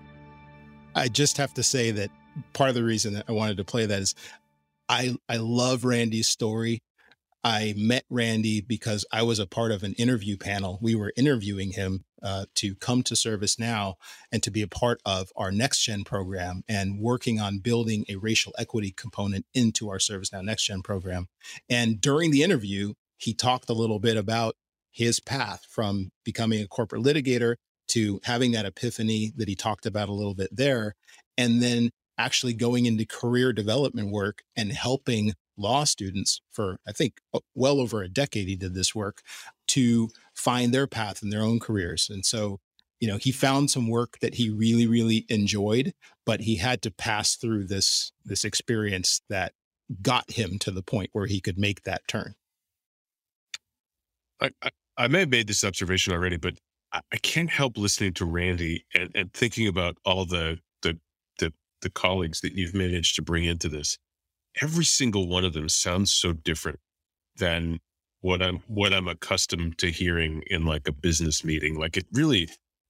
I 0.94 1.08
just 1.08 1.36
have 1.36 1.54
to 1.54 1.62
say 1.62 1.90
that 1.92 2.10
part 2.52 2.70
of 2.70 2.74
the 2.74 2.82
reason 2.82 3.14
that 3.14 3.26
I 3.28 3.32
wanted 3.32 3.58
to 3.58 3.64
play 3.64 3.86
that 3.86 4.00
is 4.00 4.14
I 4.88 5.16
I 5.28 5.36
love 5.36 5.84
Randy's 5.84 6.28
story 6.28 6.82
I 7.42 7.74
met 7.76 8.04
Randy 8.10 8.60
because 8.60 9.06
I 9.12 9.22
was 9.22 9.38
a 9.38 9.46
part 9.46 9.72
of 9.72 9.82
an 9.82 9.94
interview 9.94 10.36
panel. 10.36 10.78
We 10.82 10.94
were 10.94 11.12
interviewing 11.16 11.72
him 11.72 12.04
uh, 12.22 12.46
to 12.56 12.74
come 12.76 13.02
to 13.02 13.14
ServiceNow 13.14 13.94
and 14.30 14.42
to 14.42 14.50
be 14.50 14.62
a 14.62 14.68
part 14.68 15.00
of 15.04 15.33
our 15.37 15.50
Next 15.50 15.83
Gen 15.83 16.04
program 16.04 16.62
and 16.68 17.00
working 17.00 17.40
on 17.40 17.59
building 17.59 18.04
a 18.09 18.16
racial 18.16 18.52
equity 18.59 18.92
component 18.96 19.46
into 19.54 19.88
our 19.88 19.98
ServiceNow 19.98 20.44
Next 20.44 20.64
Gen 20.64 20.83
program. 20.83 21.28
And 21.68 22.00
during 22.00 22.30
the 22.30 22.42
interview, 22.42 22.94
he 23.16 23.35
talked 23.35 23.68
a 23.68 23.74
little 23.74 23.98
bit 23.98 24.16
about 24.16 24.56
his 24.90 25.20
path 25.20 25.66
from 25.68 26.11
becoming 26.24 26.62
a 26.62 26.68
corporate 26.68 27.02
litigator 27.02 27.56
to 27.88 28.20
having 28.24 28.52
that 28.52 28.66
epiphany 28.66 29.33
that 29.37 29.48
he 29.48 29.54
talked 29.54 29.87
about 29.87 30.09
a 30.09 30.14
little 30.14 30.35
bit 30.35 30.48
there, 30.52 30.94
and 31.37 31.62
then 31.62 31.90
actually 32.18 32.54
going 32.54 32.87
into 32.87 33.04
career 33.06 33.52
development 33.52 34.11
work 34.11 34.42
and 34.54 34.72
helping 34.72 35.33
law 35.56 35.85
students 35.85 36.40
for, 36.50 36.78
I 36.87 36.92
think, 36.92 37.20
well 37.54 37.80
over 37.80 38.02
a 38.02 38.09
decade. 38.09 38.48
He 38.48 38.56
did 38.56 38.74
this 38.74 38.94
work 38.94 39.22
to 39.68 40.09
find 40.40 40.72
their 40.72 40.87
path 40.87 41.22
in 41.22 41.31
their 41.31 41.42
own 41.42 41.61
careers. 41.61 42.09
And 42.11 42.24
so, 42.24 42.61
you 42.98 43.09
know, 43.09 43.18
he 43.18 43.33
found 43.33 43.70
some 43.70 43.88
work 43.88 44.18
that 44.20 44.35
he 44.35 44.50
really, 44.50 44.87
really 44.87 45.26
enjoyed, 45.29 45.92
but 46.24 46.40
he 46.40 46.57
had 46.57 46.83
to 46.83 46.90
pass 46.90 47.37
through 47.37 47.66
this 47.66 48.12
this 48.24 48.44
experience 48.44 49.20
that 49.29 49.53
got 50.03 50.31
him 50.33 50.59
to 50.61 50.70
the 50.70 50.83
point 50.83 51.11
where 51.12 51.26
he 51.26 51.40
could 51.40 51.59
make 51.59 51.83
that 51.83 52.07
turn. 52.09 52.35
I, 54.40 54.50
I, 54.62 54.70
I 54.96 55.09
may 55.09 55.20
have 55.20 55.31
made 55.31 55.46
this 55.46 55.64
observation 55.64 56.12
already, 56.12 56.37
but 56.37 56.55
I, 56.92 57.00
I 57.12 57.16
can't 57.18 57.50
help 57.50 57.76
listening 57.76 58.14
to 58.14 58.24
Randy 58.24 58.85
and, 58.94 59.11
and 59.14 59.33
thinking 59.33 59.66
about 59.66 59.96
all 60.05 60.24
the, 60.24 60.59
the 60.83 60.98
the 61.38 61.53
the 61.83 61.90
colleagues 61.90 62.40
that 62.40 62.55
you've 62.55 62.74
managed 62.74 63.16
to 63.16 63.22
bring 63.22 63.44
into 63.44 63.68
this 63.68 63.98
every 64.61 64.85
single 64.85 65.29
one 65.29 65.44
of 65.44 65.53
them 65.53 65.68
sounds 65.68 66.11
so 66.11 66.33
different 66.33 66.79
than 67.37 67.79
what 68.20 68.42
I'm 68.42 68.62
what 68.66 68.92
I'm 68.92 69.09
accustomed 69.09 69.78
to 69.78 69.90
hearing 69.90 70.42
in 70.46 70.64
like 70.64 70.87
a 70.88 70.92
business 70.92 71.44
meeting. 71.44 71.78
Like 71.78 71.96
it 71.96 72.06
really 72.12 72.48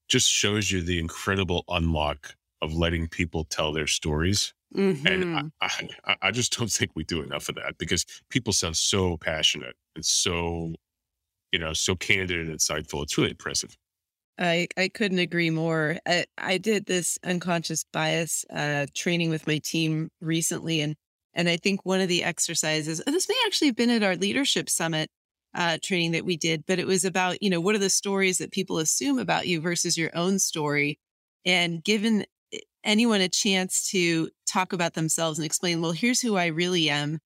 just 0.08 0.28
shows 0.28 0.70
you 0.70 0.82
the 0.82 0.98
incredible 0.98 1.64
unlock 1.68 2.34
of 2.62 2.74
letting 2.74 3.08
people 3.08 3.44
tell 3.44 3.72
their 3.72 3.86
stories. 3.86 4.52
Mm-hmm. 4.76 5.06
And 5.06 5.52
I, 5.60 5.88
I, 6.04 6.16
I 6.22 6.30
just 6.30 6.56
don't 6.56 6.70
think 6.70 6.92
we 6.94 7.04
do 7.04 7.22
enough 7.22 7.48
of 7.48 7.56
that 7.56 7.78
because 7.78 8.04
people 8.28 8.52
sound 8.52 8.76
so 8.76 9.16
passionate 9.16 9.74
and 9.96 10.04
so, 10.04 10.74
you 11.52 11.58
know, 11.58 11.72
so 11.72 11.96
candid 11.96 12.38
and 12.38 12.56
insightful. 12.56 13.02
It's 13.02 13.16
really 13.16 13.30
impressive. 13.30 13.76
I, 14.38 14.68
I 14.76 14.88
couldn't 14.88 15.18
agree 15.18 15.50
more. 15.50 15.98
I, 16.06 16.24
I 16.38 16.58
did 16.58 16.86
this 16.86 17.18
unconscious 17.24 17.84
bias 17.92 18.44
uh, 18.50 18.86
training 18.94 19.30
with 19.30 19.46
my 19.46 19.58
team 19.58 20.08
recently, 20.20 20.80
and 20.80 20.96
and 21.34 21.48
I 21.48 21.56
think 21.56 21.84
one 21.84 22.00
of 22.00 22.08
the 22.08 22.24
exercises, 22.24 23.02
this 23.06 23.28
may 23.28 23.36
actually 23.46 23.68
have 23.68 23.76
been 23.76 23.90
at 23.90 24.02
our 24.02 24.16
leadership 24.16 24.68
summit 24.68 25.10
uh, 25.54 25.78
training 25.82 26.12
that 26.12 26.24
we 26.24 26.36
did, 26.36 26.64
but 26.66 26.78
it 26.78 26.86
was 26.86 27.04
about, 27.04 27.42
you 27.42 27.50
know, 27.50 27.60
what 27.60 27.74
are 27.74 27.78
the 27.78 27.90
stories 27.90 28.38
that 28.38 28.52
people 28.52 28.78
assume 28.78 29.18
about 29.18 29.46
you 29.46 29.60
versus 29.60 29.98
your 29.98 30.10
own 30.14 30.38
story? 30.38 30.98
And 31.44 31.82
given 31.82 32.24
eh, 32.52 32.58
anyone 32.84 33.20
a 33.20 33.28
chance 33.28 33.88
to 33.90 34.30
talk 34.46 34.72
about 34.72 34.94
themselves 34.94 35.38
and 35.38 35.46
explain, 35.46 35.80
well, 35.80 35.92
here's 35.92 36.20
who 36.20 36.36
I 36.36 36.46
really 36.46 36.88
am, 36.88 37.18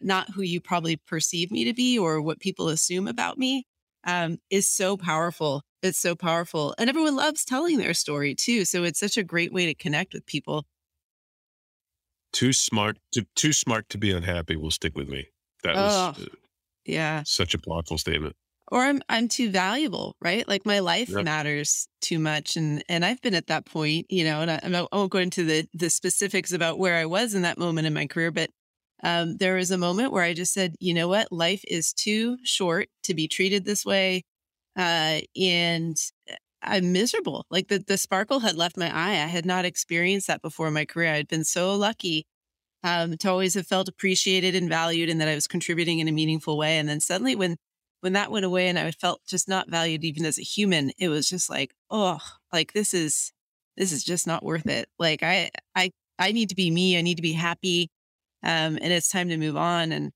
not 0.00 0.30
who 0.30 0.42
you 0.42 0.60
probably 0.60 0.96
perceive 0.96 1.50
me 1.50 1.64
to 1.64 1.72
be 1.72 1.98
or 1.98 2.20
what 2.20 2.40
people 2.40 2.68
assume 2.68 3.08
about 3.08 3.38
me, 3.38 3.66
um, 4.04 4.38
is 4.50 4.68
so 4.68 4.96
powerful. 4.96 5.62
It's 5.82 5.98
so 5.98 6.14
powerful. 6.14 6.74
And 6.78 6.88
everyone 6.88 7.16
loves 7.16 7.44
telling 7.44 7.78
their 7.78 7.94
story 7.94 8.34
too. 8.34 8.64
So 8.64 8.84
it's 8.84 9.00
such 9.00 9.16
a 9.16 9.24
great 9.24 9.52
way 9.52 9.66
to 9.66 9.74
connect 9.74 10.14
with 10.14 10.26
people. 10.26 10.66
Too 12.32 12.52
smart 12.52 12.98
to 13.12 13.26
too 13.34 13.52
smart 13.52 13.88
to 13.90 13.98
be 13.98 14.10
unhappy 14.10 14.56
will 14.56 14.70
stick 14.70 14.96
with 14.96 15.08
me. 15.08 15.26
That 15.64 15.74
was 15.76 15.92
oh, 15.92 16.22
uh, 16.22 16.26
yeah, 16.84 17.22
such 17.24 17.54
a 17.54 17.58
powerful 17.58 17.98
statement. 17.98 18.36
Or 18.70 18.80
I'm 18.82 19.02
I'm 19.08 19.28
too 19.28 19.50
valuable, 19.50 20.16
right? 20.20 20.46
Like 20.48 20.64
my 20.64 20.78
life 20.78 21.10
yep. 21.10 21.24
matters 21.24 21.88
too 22.00 22.18
much, 22.18 22.56
and 22.56 22.82
and 22.88 23.04
I've 23.04 23.20
been 23.20 23.34
at 23.34 23.48
that 23.48 23.66
point, 23.66 24.06
you 24.08 24.24
know. 24.24 24.40
And 24.40 24.50
I, 24.50 24.60
I 24.62 24.96
won't 24.96 25.12
go 25.12 25.18
into 25.18 25.44
the 25.44 25.66
the 25.74 25.90
specifics 25.90 26.52
about 26.52 26.78
where 26.78 26.96
I 26.96 27.06
was 27.06 27.34
in 27.34 27.42
that 27.42 27.58
moment 27.58 27.86
in 27.86 27.94
my 27.94 28.06
career, 28.06 28.30
but 28.30 28.50
um, 29.02 29.36
there 29.38 29.56
was 29.56 29.70
a 29.70 29.78
moment 29.78 30.12
where 30.12 30.22
I 30.22 30.32
just 30.32 30.52
said, 30.52 30.74
you 30.78 30.94
know 30.94 31.08
what, 31.08 31.32
life 31.32 31.62
is 31.66 31.92
too 31.92 32.38
short 32.44 32.88
to 33.04 33.14
be 33.14 33.26
treated 33.28 33.64
this 33.64 33.84
way, 33.84 34.22
uh, 34.78 35.20
and 35.36 35.96
I'm 36.62 36.92
miserable. 36.92 37.46
Like 37.50 37.68
the, 37.68 37.78
the 37.80 37.98
sparkle 37.98 38.40
had 38.40 38.56
left 38.56 38.76
my 38.76 38.86
eye. 38.86 39.14
I 39.22 39.26
had 39.26 39.44
not 39.44 39.64
experienced 39.64 40.28
that 40.28 40.42
before 40.42 40.68
in 40.68 40.74
my 40.74 40.84
career. 40.84 41.12
I'd 41.12 41.28
been 41.28 41.44
so 41.44 41.74
lucky 41.74 42.26
um, 42.84 43.16
to 43.18 43.30
always 43.30 43.54
have 43.54 43.66
felt 43.66 43.88
appreciated 43.88 44.54
and 44.54 44.68
valued 44.68 45.08
and 45.08 45.20
that 45.20 45.28
I 45.28 45.34
was 45.34 45.46
contributing 45.46 45.98
in 45.98 46.08
a 46.08 46.12
meaningful 46.12 46.58
way. 46.58 46.78
And 46.78 46.88
then 46.88 47.00
suddenly 47.00 47.36
when, 47.36 47.56
when 48.00 48.14
that 48.14 48.30
went 48.30 48.44
away 48.44 48.68
and 48.68 48.78
I 48.78 48.90
felt 48.90 49.20
just 49.26 49.48
not 49.48 49.70
valued 49.70 50.04
even 50.04 50.24
as 50.24 50.38
a 50.38 50.42
human, 50.42 50.90
it 50.98 51.08
was 51.08 51.28
just 51.28 51.48
like, 51.48 51.72
oh, 51.90 52.18
like 52.52 52.72
this 52.72 52.92
is, 52.92 53.32
this 53.76 53.92
is 53.92 54.02
just 54.02 54.26
not 54.26 54.44
worth 54.44 54.66
it. 54.66 54.88
Like 54.98 55.22
I, 55.22 55.50
I, 55.74 55.90
I 56.18 56.32
need 56.32 56.48
to 56.48 56.56
be 56.56 56.70
me. 56.70 56.98
I 56.98 57.02
need 57.02 57.16
to 57.16 57.22
be 57.22 57.32
happy. 57.32 57.90
Um, 58.42 58.78
and 58.80 58.92
it's 58.92 59.08
time 59.08 59.28
to 59.28 59.36
move 59.36 59.56
on. 59.56 59.92
And, 59.92 60.10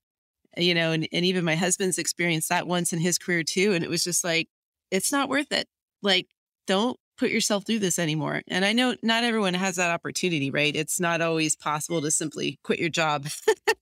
you 0.57 0.73
know, 0.73 0.91
and, 0.91 1.07
and 1.13 1.25
even 1.25 1.45
my 1.45 1.55
husband's 1.55 1.97
experienced 1.97 2.49
that 2.49 2.67
once 2.67 2.91
in 2.91 2.99
his 2.99 3.17
career 3.17 3.43
too. 3.43 3.73
And 3.73 3.83
it 3.83 3.89
was 3.89 4.03
just 4.03 4.23
like, 4.23 4.49
it's 4.91 5.11
not 5.11 5.29
worth 5.29 5.51
it. 5.51 5.67
Like 6.01 6.27
don't 6.67 6.97
put 7.17 7.29
yourself 7.29 7.65
through 7.65 7.79
this 7.79 7.99
anymore. 7.99 8.41
And 8.47 8.63
I 8.63 8.73
know 8.73 8.95
not 9.01 9.23
everyone 9.23 9.53
has 9.53 9.75
that 9.77 9.91
opportunity, 9.91 10.51
right? 10.51 10.75
It's 10.75 10.99
not 10.99 11.21
always 11.21 11.55
possible 11.55 12.01
to 12.01 12.11
simply 12.11 12.59
quit 12.63 12.79
your 12.79 12.89
job. 12.89 13.27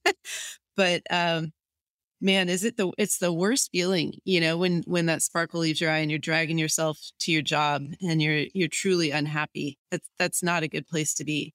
but 0.78 1.02
um 1.10 1.52
man, 2.22 2.50
is 2.50 2.64
it 2.64 2.78
the 2.78 2.92
it's 2.98 3.18
the 3.20 3.34
worst 3.34 3.70
feeling, 3.72 4.16
you 4.26 4.42
know, 4.42 4.58
when 4.58 4.84
when 4.88 5.06
that 5.08 5.22
sparkle 5.22 5.62
leaves 5.62 5.82
your 5.82 5.92
eye 5.92 6.00
and 6.00 6.10
you're 6.10 6.20
dragging 6.20 6.58
yourself 6.58 7.00
to 7.20 7.32
your 7.32 7.42
job 7.42 7.84
and 8.02 8.22
you're 8.22 8.46
you're 8.54 8.68
truly 8.68 9.12
unhappy. 9.12 9.78
That's 9.92 10.10
that's 10.18 10.44
not 10.44 10.64
a 10.64 10.68
good 10.68 10.88
place 10.88 11.14
to 11.16 11.24
be. 11.24 11.54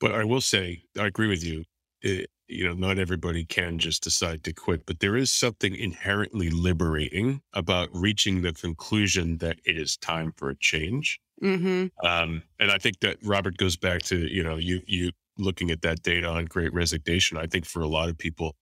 But 0.00 0.14
I 0.14 0.24
will 0.24 0.40
say, 0.40 0.84
I 0.98 1.06
agree 1.06 1.28
with 1.28 1.44
you. 1.44 1.64
It, 2.00 2.30
you 2.50 2.66
know, 2.66 2.74
not 2.74 2.98
everybody 2.98 3.44
can 3.44 3.78
just 3.78 4.02
decide 4.02 4.44
to 4.44 4.52
quit, 4.52 4.86
but 4.86 5.00
there 5.00 5.16
is 5.16 5.30
something 5.30 5.74
inherently 5.74 6.50
liberating 6.50 7.42
about 7.52 7.88
reaching 7.92 8.42
the 8.42 8.52
conclusion 8.52 9.38
that 9.38 9.58
it 9.64 9.78
is 9.78 9.96
time 9.96 10.32
for 10.36 10.50
a 10.50 10.56
change. 10.56 11.20
Mm-hmm. 11.42 11.86
Um, 12.06 12.42
and 12.58 12.70
I 12.70 12.78
think 12.78 13.00
that 13.00 13.16
Robert 13.24 13.56
goes 13.56 13.76
back 13.76 14.02
to, 14.02 14.18
you 14.18 14.42
know, 14.42 14.56
you, 14.56 14.80
you 14.86 15.12
looking 15.38 15.70
at 15.70 15.82
that 15.82 16.02
data 16.02 16.28
on 16.28 16.44
great 16.44 16.72
resignation. 16.72 17.38
I 17.38 17.46
think 17.46 17.64
for 17.64 17.80
a 17.80 17.88
lot 17.88 18.08
of 18.08 18.18
people, 18.18 18.56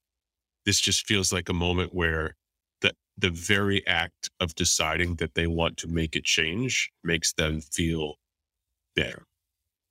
this 0.65 0.81
just 0.81 1.07
feels 1.07 1.33
like 1.33 1.49
a 1.49 1.55
moment 1.55 1.95
where 1.95 2.37
the, 2.81 2.93
the 3.17 3.31
very 3.31 3.87
act 3.87 4.31
of 4.39 4.55
deciding 4.55 5.17
that 5.17 5.35
they 5.35 5.47
want 5.47 5.77
to 5.79 5.89
make 5.89 6.15
a 6.15 6.21
change 6.21 6.91
makes 7.03 7.33
them 7.33 7.61
feel 7.61 8.15
better. 8.95 9.25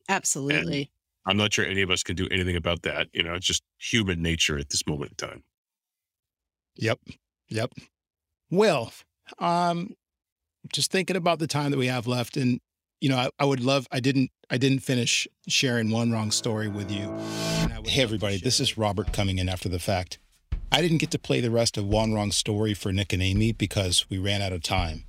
Absolutely. 0.08 0.92
And 1.28 1.32
I'm 1.32 1.38
not 1.38 1.54
sure 1.54 1.66
any 1.66 1.82
of 1.82 1.92
us 1.92 2.04
can 2.04 2.16
do 2.16 2.28
anything 2.32 2.56
about 2.56 2.84
that. 2.84 3.08
You 3.12 3.22
know, 3.22 3.34
it's 3.34 3.46
just 3.46 3.62
human 3.78 4.22
nature 4.22 4.58
at 4.58 4.70
this 4.70 4.88
moment 4.88 5.12
in 5.12 5.28
time. 5.28 5.44
Yep. 6.76 7.00
Yep. 7.50 7.74
Well, 8.50 8.94
um, 9.40 9.94
just 10.72 10.90
thinking 10.90 11.18
about 11.18 11.40
the 11.40 11.48
time 11.48 11.72
that 11.72 11.78
we 11.78 11.88
have 11.88 12.08
left 12.08 12.38
and 12.38 12.62
you 13.02 13.10
know, 13.10 13.18
I, 13.18 13.30
I, 13.38 13.46
would 13.46 13.60
love 13.60 13.88
I 13.92 14.00
didn't 14.00 14.32
I 14.50 14.58
didn't 14.58 14.80
finish 14.80 15.28
sharing 15.48 15.90
Wanrong 15.90 16.34
story 16.34 16.68
with 16.68 16.90
you. 16.90 17.16
Hey 17.86 18.02
everybody, 18.02 18.38
this 18.38 18.60
is 18.60 18.78
Robert 18.78 19.13
coming 19.13 19.38
in 19.38 19.50
after 19.50 19.70
the 19.70 19.80
fact. 19.80 20.18
I 20.72 20.82
didn't 20.82 20.98
get 20.98 21.12
to 21.12 21.20
play 21.20 21.40
the 21.40 21.52
rest 21.52 21.78
of 21.78 21.86
Wanrong 21.86 22.34
story 22.34 22.74
for 22.74 22.92
Nick 22.92 23.13
and 23.13 23.22
Amy 23.22 23.52
because 23.52 24.10
we 24.10 24.18
ran 24.18 24.42
out 24.42 24.52
of 24.52 24.63
time. 24.63 25.04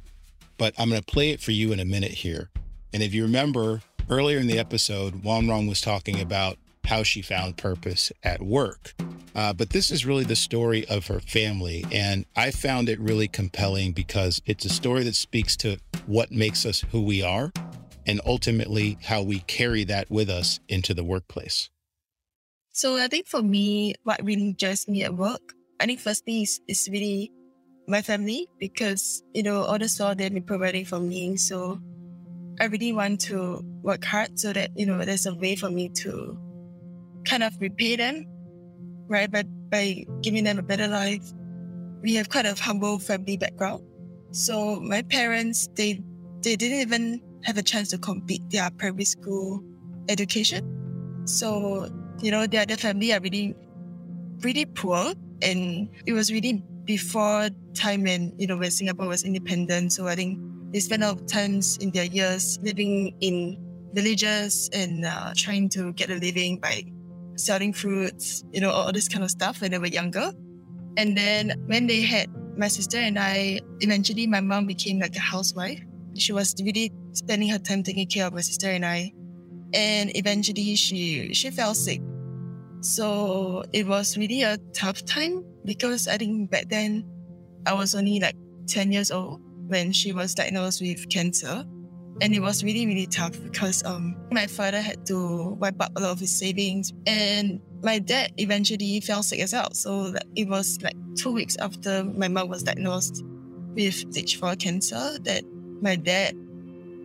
But 0.59 0.75
I'm 0.79 0.91
gonna 0.91 1.01
play 1.01 1.31
it 1.31 1.41
for 1.41 1.53
you 1.53 1.73
in 1.73 1.81
a 1.81 1.87
minute 1.87 2.11
here. 2.11 2.51
And 2.93 3.03
if 3.03 3.15
you 3.15 3.23
remember, 3.23 3.81
Earlier 4.11 4.39
in 4.39 4.47
the 4.47 4.59
episode, 4.59 5.23
Wanrong 5.23 5.69
was 5.69 5.83
talking 5.83 6.19
about 6.19 6.57
how 6.85 7.03
she 7.03 7.21
found 7.21 7.59
purpose 7.59 8.11
at 8.23 8.41
work. 8.41 8.95
Uh, 9.35 9.53
but 9.53 9.69
this 9.69 9.91
is 9.91 10.07
really 10.07 10.25
the 10.25 10.35
story 10.35 10.89
of 10.89 11.09
her 11.09 11.21
family. 11.21 11.85
And 11.93 12.25
I 12.35 12.51
found 12.51 12.89
it 12.89 12.99
really 13.01 13.29
compelling 13.29 13.93
because 13.93 14.41
it's 14.47 14.65
a 14.65 14.71
story 14.71 15.05
that 15.05 15.15
speaks 15.15 15.59
to 15.59 15.77
what 16.07 16.33
makes 16.33 16.65
us 16.65 16.87
who 16.91 17.03
we 17.03 17.23
are 17.23 17.53
and 18.07 18.23
ultimately 18.25 18.97
how 19.03 19.23
we 19.23 19.41
carry 19.41 19.85
that 19.85 20.11
with 20.11 20.31
us 20.31 20.59
into 20.71 20.95
the 20.95 21.05
workplace. 21.05 21.69
So 22.73 22.97
I 22.97 23.09
think 23.09 23.27
for 23.27 23.43
me, 23.43 23.95
what 24.05 24.25
really 24.25 24.55
drives 24.55 24.89
me 24.89 25.05
at 25.05 25.15
work, 25.15 25.53
I 25.79 25.85
think 25.85 26.01
firstly 26.01 26.45
is, 26.45 26.63
is 26.67 26.89
really 26.91 27.31
my 27.87 28.01
family 28.01 28.49
because, 28.59 29.23
you 29.35 29.43
know, 29.43 29.65
all 29.65 29.79
the 29.79 29.87
support 29.87 30.17
they've 30.17 30.33
been 30.33 30.45
providing 30.45 30.87
for 30.87 30.99
me. 30.99 31.37
So 31.37 31.79
I 32.61 32.67
really 32.67 32.93
want 32.93 33.21
to 33.23 33.63
work 33.83 34.05
hard 34.05 34.39
so 34.39 34.53
that, 34.53 34.71
you 34.77 34.87
know, 34.87 35.05
there's 35.05 35.27
a 35.27 35.35
way 35.35 35.57
for 35.57 35.71
me 35.71 35.89
to 36.03 36.37
kind 37.25 37.43
of 37.43 37.53
repay 37.61 37.97
them, 37.97 38.27
right? 39.09 39.31
But 39.31 39.47
by 39.71 40.05
giving 40.23 40.45
them 40.45 40.59
a 40.59 40.63
better 40.63 40.89
life. 40.89 41.23
We 42.03 42.15
have 42.15 42.29
quite 42.29 42.47
a 42.47 42.55
humble 42.55 42.99
family 42.99 43.37
background. 43.37 43.83
So 44.31 44.81
my 44.81 45.03
parents, 45.03 45.69
they 45.75 46.01
they 46.43 46.55
didn't 46.57 46.81
even 46.81 47.21
have 47.43 47.59
a 47.59 47.63
chance 47.63 47.91
to 47.91 47.99
complete 47.99 48.43
their 48.51 48.71
primary 48.71 49.05
school 49.05 49.63
education. 50.09 50.63
So, 51.25 51.89
you 52.23 52.31
know, 52.31 52.47
their, 52.47 52.67
their 52.67 52.77
family 52.77 53.13
are 53.13 53.21
really, 53.21 53.55
really 54.43 54.65
poor. 54.65 55.13
And 55.43 55.89
it 56.07 56.13
was 56.13 56.31
really 56.33 56.63
before 56.85 57.51
time 57.75 58.05
when, 58.05 58.33
you 58.39 58.47
know, 58.47 58.57
when 58.57 58.71
Singapore 58.71 59.09
was 59.09 59.25
independent. 59.25 59.93
So 59.93 60.07
I 60.07 60.15
think 60.15 60.39
they 60.73 60.81
spend 60.81 61.03
a 61.03 61.09
lot 61.09 61.21
of 61.21 61.27
times 61.27 61.77
in 61.79 61.91
their 61.91 62.05
years 62.05 62.59
living 62.63 63.15
in 63.21 63.59
villages 63.95 64.69
and 64.73 65.05
uh, 65.05 65.33
trying 65.35 65.69
to 65.71 65.93
get 65.95 66.11
a 66.11 66.15
living 66.15 66.59
by 66.59 66.85
selling 67.37 67.73
fruits, 67.73 68.45
you 68.53 68.61
know, 68.61 68.71
all 68.71 68.93
this 68.93 69.09
kind 69.09 69.25
of 69.25 69.31
stuff 69.31 69.61
when 69.61 69.71
they 69.71 69.79
were 69.79 69.87
younger. 69.87 70.33
And 70.97 71.17
then 71.17 71.55
when 71.67 71.87
they 71.87 72.03
had 72.03 72.29
my 72.57 72.69
sister 72.69 72.99
and 72.99 73.19
I, 73.19 73.61
eventually 73.81 74.27
my 74.27 74.41
mom 74.41 74.67
became 74.67 74.99
like 74.99 75.17
a 75.17 75.21
housewife. 75.21 75.81
She 76.17 76.33
was 76.33 76.55
really 76.63 76.93
spending 77.13 77.49
her 77.51 77.59
time 77.59 77.83
taking 77.83 78.09
care 78.09 78.27
of 78.27 78.35
my 78.35 78.41
sister 78.41 78.69
and 78.69 78.85
I. 78.85 79.13
And 79.73 80.11
eventually 80.17 80.75
she 80.75 81.33
she 81.35 81.51
fell 81.51 81.75
sick. 81.75 82.01
So 82.81 83.65
it 83.73 83.87
was 83.87 84.17
really 84.17 84.43
a 84.43 84.59
tough 84.73 85.05
time 85.05 85.45
because 85.65 86.09
I 86.09 86.17
think 86.17 86.51
back 86.51 86.69
then 86.69 87.05
I 87.67 87.75
was 87.75 87.95
only 87.95 88.19
like 88.19 88.35
10 88.67 88.93
years 88.93 89.11
old 89.11 89.41
when 89.69 89.93
she 89.93 90.13
was 90.13 90.35
diagnosed 90.35 90.81
with 90.81 91.09
cancer. 91.09 91.65
And 92.21 92.35
it 92.35 92.41
was 92.41 92.65
really, 92.65 92.85
really 92.87 93.07
tough 93.07 93.41
because 93.45 93.85
um, 93.85 94.17
my 94.33 94.47
father 94.47 94.81
had 94.81 95.07
to 95.07 95.51
wipe 95.61 95.81
out 95.81 95.91
a 95.95 96.01
lot 96.01 96.11
of 96.11 96.19
his 96.19 96.37
savings. 96.37 96.93
And 97.07 97.61
my 97.83 98.01
dad 98.01 98.33
eventually 98.39 99.01
fell 99.01 99.23
sick 99.23 99.41
as 99.41 99.53
well. 99.53 99.73
So 99.73 100.15
it 100.35 100.49
was 100.49 100.79
like 100.83 100.97
two 101.17 101.33
weeks 101.33 101.57
after 101.59 102.03
my 102.05 102.27
mom 102.27 102.49
was 102.49 102.65
diagnosed 102.65 103.23
with 103.75 103.95
stage 103.95 104.39
four 104.39 104.57
cancer 104.57 105.19
that 105.21 105.45
my 105.81 105.95
dad 105.95 106.35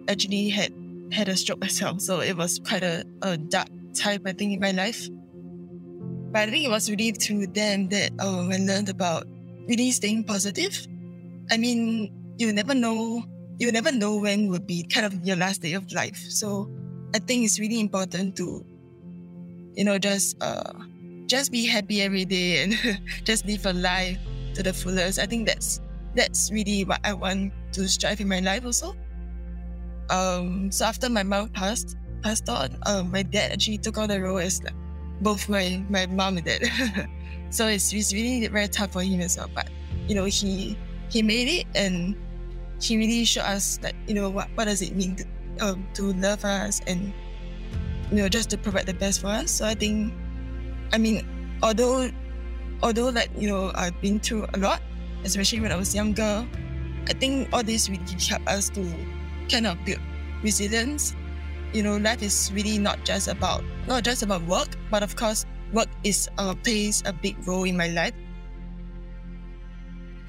actually 0.08 0.49
had 0.49 0.73
had 1.12 1.30
a 1.30 1.38
stroke 1.38 1.63
as 1.63 1.80
well. 1.82 1.99
So 1.99 2.21
it 2.21 2.36
was 2.36 2.60
quite 2.60 2.84
a, 2.84 3.06
a 3.21 3.38
dark 3.38 3.67
time, 3.93 4.23
I 4.26 4.34
think, 4.34 4.54
in 4.54 4.60
my 4.60 4.71
life. 4.71 5.08
But 6.32 6.47
I 6.47 6.52
think 6.52 6.65
it 6.65 6.69
was 6.69 6.89
really 6.89 7.12
through 7.12 7.47
them 7.47 7.89
that 7.89 8.12
um, 8.19 8.52
I 8.52 8.58
learned 8.58 8.89
about 8.89 9.28
really 9.67 9.91
staying 9.91 10.23
positive. 10.23 10.88
I 11.52 11.58
mean, 11.58 12.12
you 12.38 12.52
never 12.54 12.74
know 12.74 13.24
you 13.60 13.72
never 13.72 13.91
know 13.91 14.17
when 14.17 14.50
would 14.50 14.65
be 14.65 14.84
kind 14.84 15.06
of 15.06 15.13
your 15.26 15.36
last 15.36 15.62
day 15.62 15.74
of 15.74 15.91
life. 15.93 16.17
So 16.17 16.69
I 17.13 17.19
think 17.19 17.46
it's 17.46 17.60
really 17.60 17.80
important 17.80 18.36
to, 18.38 18.65
you 19.74 19.84
know, 19.84 19.98
just 19.98 20.41
uh 20.41 20.74
just 21.28 21.52
be 21.52 21.65
happy 21.65 22.02
every 22.02 22.26
day 22.26 22.63
and 22.63 23.00
just 23.24 23.46
live 23.46 23.65
a 23.65 23.74
life 23.74 24.17
to 24.56 24.63
the 24.63 24.74
fullest. 24.74 25.19
I 25.19 25.26
think 25.26 25.48
that's 25.48 25.82
that's 26.15 26.52
really 26.52 26.84
what 26.84 27.00
I 27.04 27.13
want 27.13 27.54
to 27.74 27.88
strive 27.88 28.19
in 28.19 28.28
my 28.28 28.39
life 28.39 28.65
also. 28.65 28.96
Um 30.10 30.72
so 30.72 30.86
after 30.86 31.10
my 31.10 31.24
mom 31.24 31.50
passed 31.50 31.96
passed 32.24 32.50
on, 32.50 32.78
um, 32.86 33.12
my 33.12 33.24
dad 33.24 33.52
actually 33.52 33.78
took 33.78 33.98
on 33.98 34.10
the 34.10 34.22
role 34.22 34.39
as 34.39 34.63
like 34.63 34.74
both 35.22 35.48
my 35.48 35.84
my 35.89 36.06
mom 36.08 36.38
and 36.38 36.46
dad. 36.46 36.63
so 37.50 37.67
it's, 37.67 37.93
it's 37.93 38.13
really 38.13 38.48
very 38.48 38.67
tough 38.67 38.93
for 38.93 39.02
him 39.04 39.22
as 39.22 39.38
well. 39.38 39.50
But 39.54 39.69
you 40.08 40.15
know, 40.15 40.26
he 40.26 40.78
he 41.13 41.21
made 41.21 41.47
it 41.47 41.67
and 41.78 42.17
he 42.82 42.97
really 42.97 43.23
showed 43.23 43.45
us 43.45 43.78
that 43.78 43.93
you 44.08 44.17
know 44.17 44.30
what, 44.30 44.49
what 44.56 44.65
does 44.65 44.82
it 44.82 44.95
mean 44.95 45.15
to, 45.15 45.26
um, 45.62 45.86
to 45.93 46.12
love 46.17 46.43
us 46.43 46.82
and 46.88 47.13
you 48.10 48.17
know 48.17 48.28
just 48.28 48.49
to 48.49 48.58
provide 48.58 48.88
the 48.88 48.93
best 48.97 49.21
for 49.21 49.28
us. 49.28 49.52
So 49.52 49.65
i 49.65 49.76
think 49.76 50.12
i 50.91 50.97
mean 50.97 51.21
although 51.62 52.10
although 52.82 53.10
like 53.10 53.30
you 53.38 53.47
know 53.47 53.71
i've 53.76 53.95
been 54.02 54.19
through 54.19 54.47
a 54.54 54.58
lot 54.58 54.82
especially 55.23 55.62
when 55.62 55.71
i 55.71 55.76
was 55.78 55.95
younger 55.95 56.45
i 57.08 57.13
think 57.13 57.47
all 57.54 57.63
this 57.63 57.88
really 57.88 58.04
helped 58.28 58.49
us 58.49 58.67
to 58.69 58.84
kind 59.49 59.67
of 59.67 59.78
build 59.86 60.02
resilience. 60.41 61.15
You 61.73 61.82
know 61.82 61.97
life 61.97 62.21
is 62.21 62.52
really 62.54 62.78
not 62.78 63.04
just 63.04 63.28
about 63.28 63.63
not 63.88 64.04
just 64.04 64.21
about 64.21 64.43
work 64.45 64.69
but 64.91 65.02
of 65.02 65.15
course 65.15 65.45
work 65.73 65.89
is 66.04 66.30
uh, 66.38 66.54
plays 66.62 67.02
a 67.06 67.13
big 67.13 67.36
role 67.47 67.63
in 67.63 67.76
my 67.76 67.88
life 67.88 68.13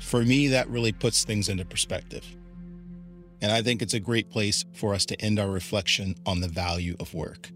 for 0.04 0.22
me, 0.22 0.48
that 0.48 0.68
really 0.68 0.92
puts 0.92 1.24
things 1.24 1.48
into 1.48 1.64
perspective. 1.64 2.24
And 3.40 3.50
I 3.50 3.62
think 3.62 3.82
it's 3.82 3.94
a 3.94 4.00
great 4.00 4.30
place 4.30 4.64
for 4.72 4.94
us 4.94 5.04
to 5.06 5.20
end 5.20 5.38
our 5.38 5.50
reflection 5.50 6.14
on 6.24 6.40
the 6.40 6.48
value 6.48 6.96
of 7.00 7.14
work. 7.14 7.50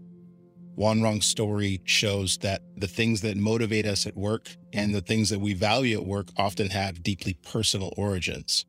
Wanrong's 0.75 1.25
story 1.25 1.81
shows 1.83 2.37
that 2.37 2.61
the 2.77 2.87
things 2.87 3.21
that 3.21 3.35
motivate 3.35 3.85
us 3.85 4.05
at 4.05 4.15
work 4.15 4.55
and 4.71 4.93
the 4.93 5.01
things 5.01 5.29
that 5.29 5.39
we 5.39 5.53
value 5.53 5.97
at 5.99 6.05
work 6.05 6.29
often 6.37 6.69
have 6.69 7.03
deeply 7.03 7.33
personal 7.33 7.93
origins. 7.97 8.65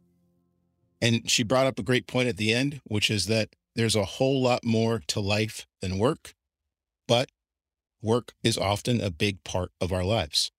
And 1.01 1.31
she 1.31 1.43
brought 1.43 1.67
up 1.67 1.79
a 1.79 1.85
great 1.85 2.07
point 2.07 2.29
at 2.29 2.37
the 2.37 2.53
end, 2.53 2.81
which 2.85 3.11
is 3.11 3.27
that 3.27 3.55
there's 3.77 3.97
a 3.97 4.05
whole 4.05 4.43
lot 4.43 4.65
more 4.65 5.01
to 5.07 5.21
life 5.21 5.67
than 5.81 5.99
work, 5.99 6.35
but 7.07 7.31
work 8.03 8.33
is 8.43 8.59
often 8.59 9.01
a 9.01 9.11
big 9.11 9.45
part 9.45 9.71
of 9.81 9.93
our 9.93 10.05
lives. 10.05 10.51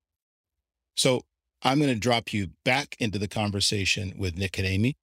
So 0.96 1.22
I'm 1.64 1.80
going 1.80 1.94
to 1.94 2.00
drop 2.00 2.34
you 2.34 2.50
back 2.66 2.96
into 3.00 3.20
the 3.20 3.28
conversation 3.28 4.14
with 4.18 4.36
Nick 4.36 4.58
and 4.58 4.68
Amy. 4.68 4.96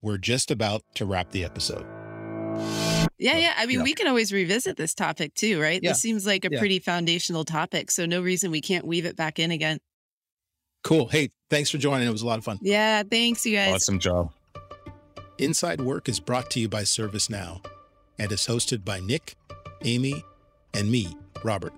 We're 0.00 0.18
just 0.18 0.50
about 0.50 0.82
to 0.94 1.06
wrap 1.06 1.30
the 1.30 1.44
episode. 1.44 1.86
Yeah, 3.18 3.36
yeah. 3.36 3.54
I 3.56 3.66
mean, 3.66 3.78
yeah. 3.78 3.84
we 3.84 3.94
can 3.94 4.06
always 4.06 4.32
revisit 4.32 4.76
this 4.76 4.94
topic 4.94 5.34
too, 5.34 5.60
right? 5.60 5.80
Yeah. 5.82 5.90
This 5.90 6.00
seems 6.00 6.26
like 6.26 6.44
a 6.44 6.50
yeah. 6.52 6.58
pretty 6.58 6.78
foundational 6.78 7.44
topic. 7.44 7.90
So, 7.90 8.06
no 8.06 8.20
reason 8.20 8.50
we 8.50 8.60
can't 8.60 8.86
weave 8.86 9.06
it 9.06 9.16
back 9.16 9.38
in 9.38 9.50
again. 9.50 9.78
Cool. 10.84 11.08
Hey, 11.08 11.30
thanks 11.50 11.70
for 11.70 11.78
joining. 11.78 12.06
It 12.06 12.12
was 12.12 12.22
a 12.22 12.26
lot 12.26 12.38
of 12.38 12.44
fun. 12.44 12.58
Yeah, 12.60 13.02
thanks, 13.02 13.44
you 13.46 13.56
guys. 13.56 13.74
Awesome 13.74 13.98
job. 13.98 14.30
Inside 15.38 15.80
Work 15.80 16.08
is 16.08 16.20
brought 16.20 16.50
to 16.52 16.60
you 16.60 16.68
by 16.68 16.82
ServiceNow 16.82 17.64
and 18.18 18.30
is 18.30 18.46
hosted 18.46 18.84
by 18.84 19.00
Nick, 19.00 19.36
Amy, 19.82 20.22
and 20.74 20.90
me, 20.90 21.16
Robert. 21.42 21.72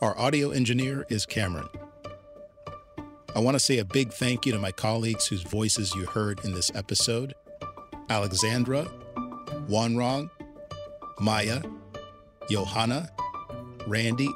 Our 0.00 0.18
audio 0.18 0.50
engineer 0.50 1.04
is 1.08 1.26
Cameron. 1.26 1.68
I 3.34 3.40
want 3.40 3.54
to 3.54 3.60
say 3.60 3.78
a 3.78 3.84
big 3.84 4.12
thank 4.12 4.46
you 4.46 4.52
to 4.52 4.58
my 4.58 4.72
colleagues 4.72 5.26
whose 5.26 5.42
voices 5.42 5.94
you 5.94 6.06
heard 6.06 6.44
in 6.44 6.52
this 6.52 6.70
episode 6.74 7.34
Alexandra, 8.08 8.86
Wanrong, 9.68 10.30
Maya, 11.18 11.62
Johanna, 12.48 13.10
Randy, 13.86 14.28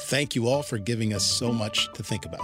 Thank 0.00 0.34
you 0.34 0.48
all 0.48 0.62
for 0.62 0.78
giving 0.78 1.12
us 1.12 1.24
so 1.24 1.52
much 1.52 1.92
to 1.92 2.02
think 2.02 2.24
about. 2.24 2.40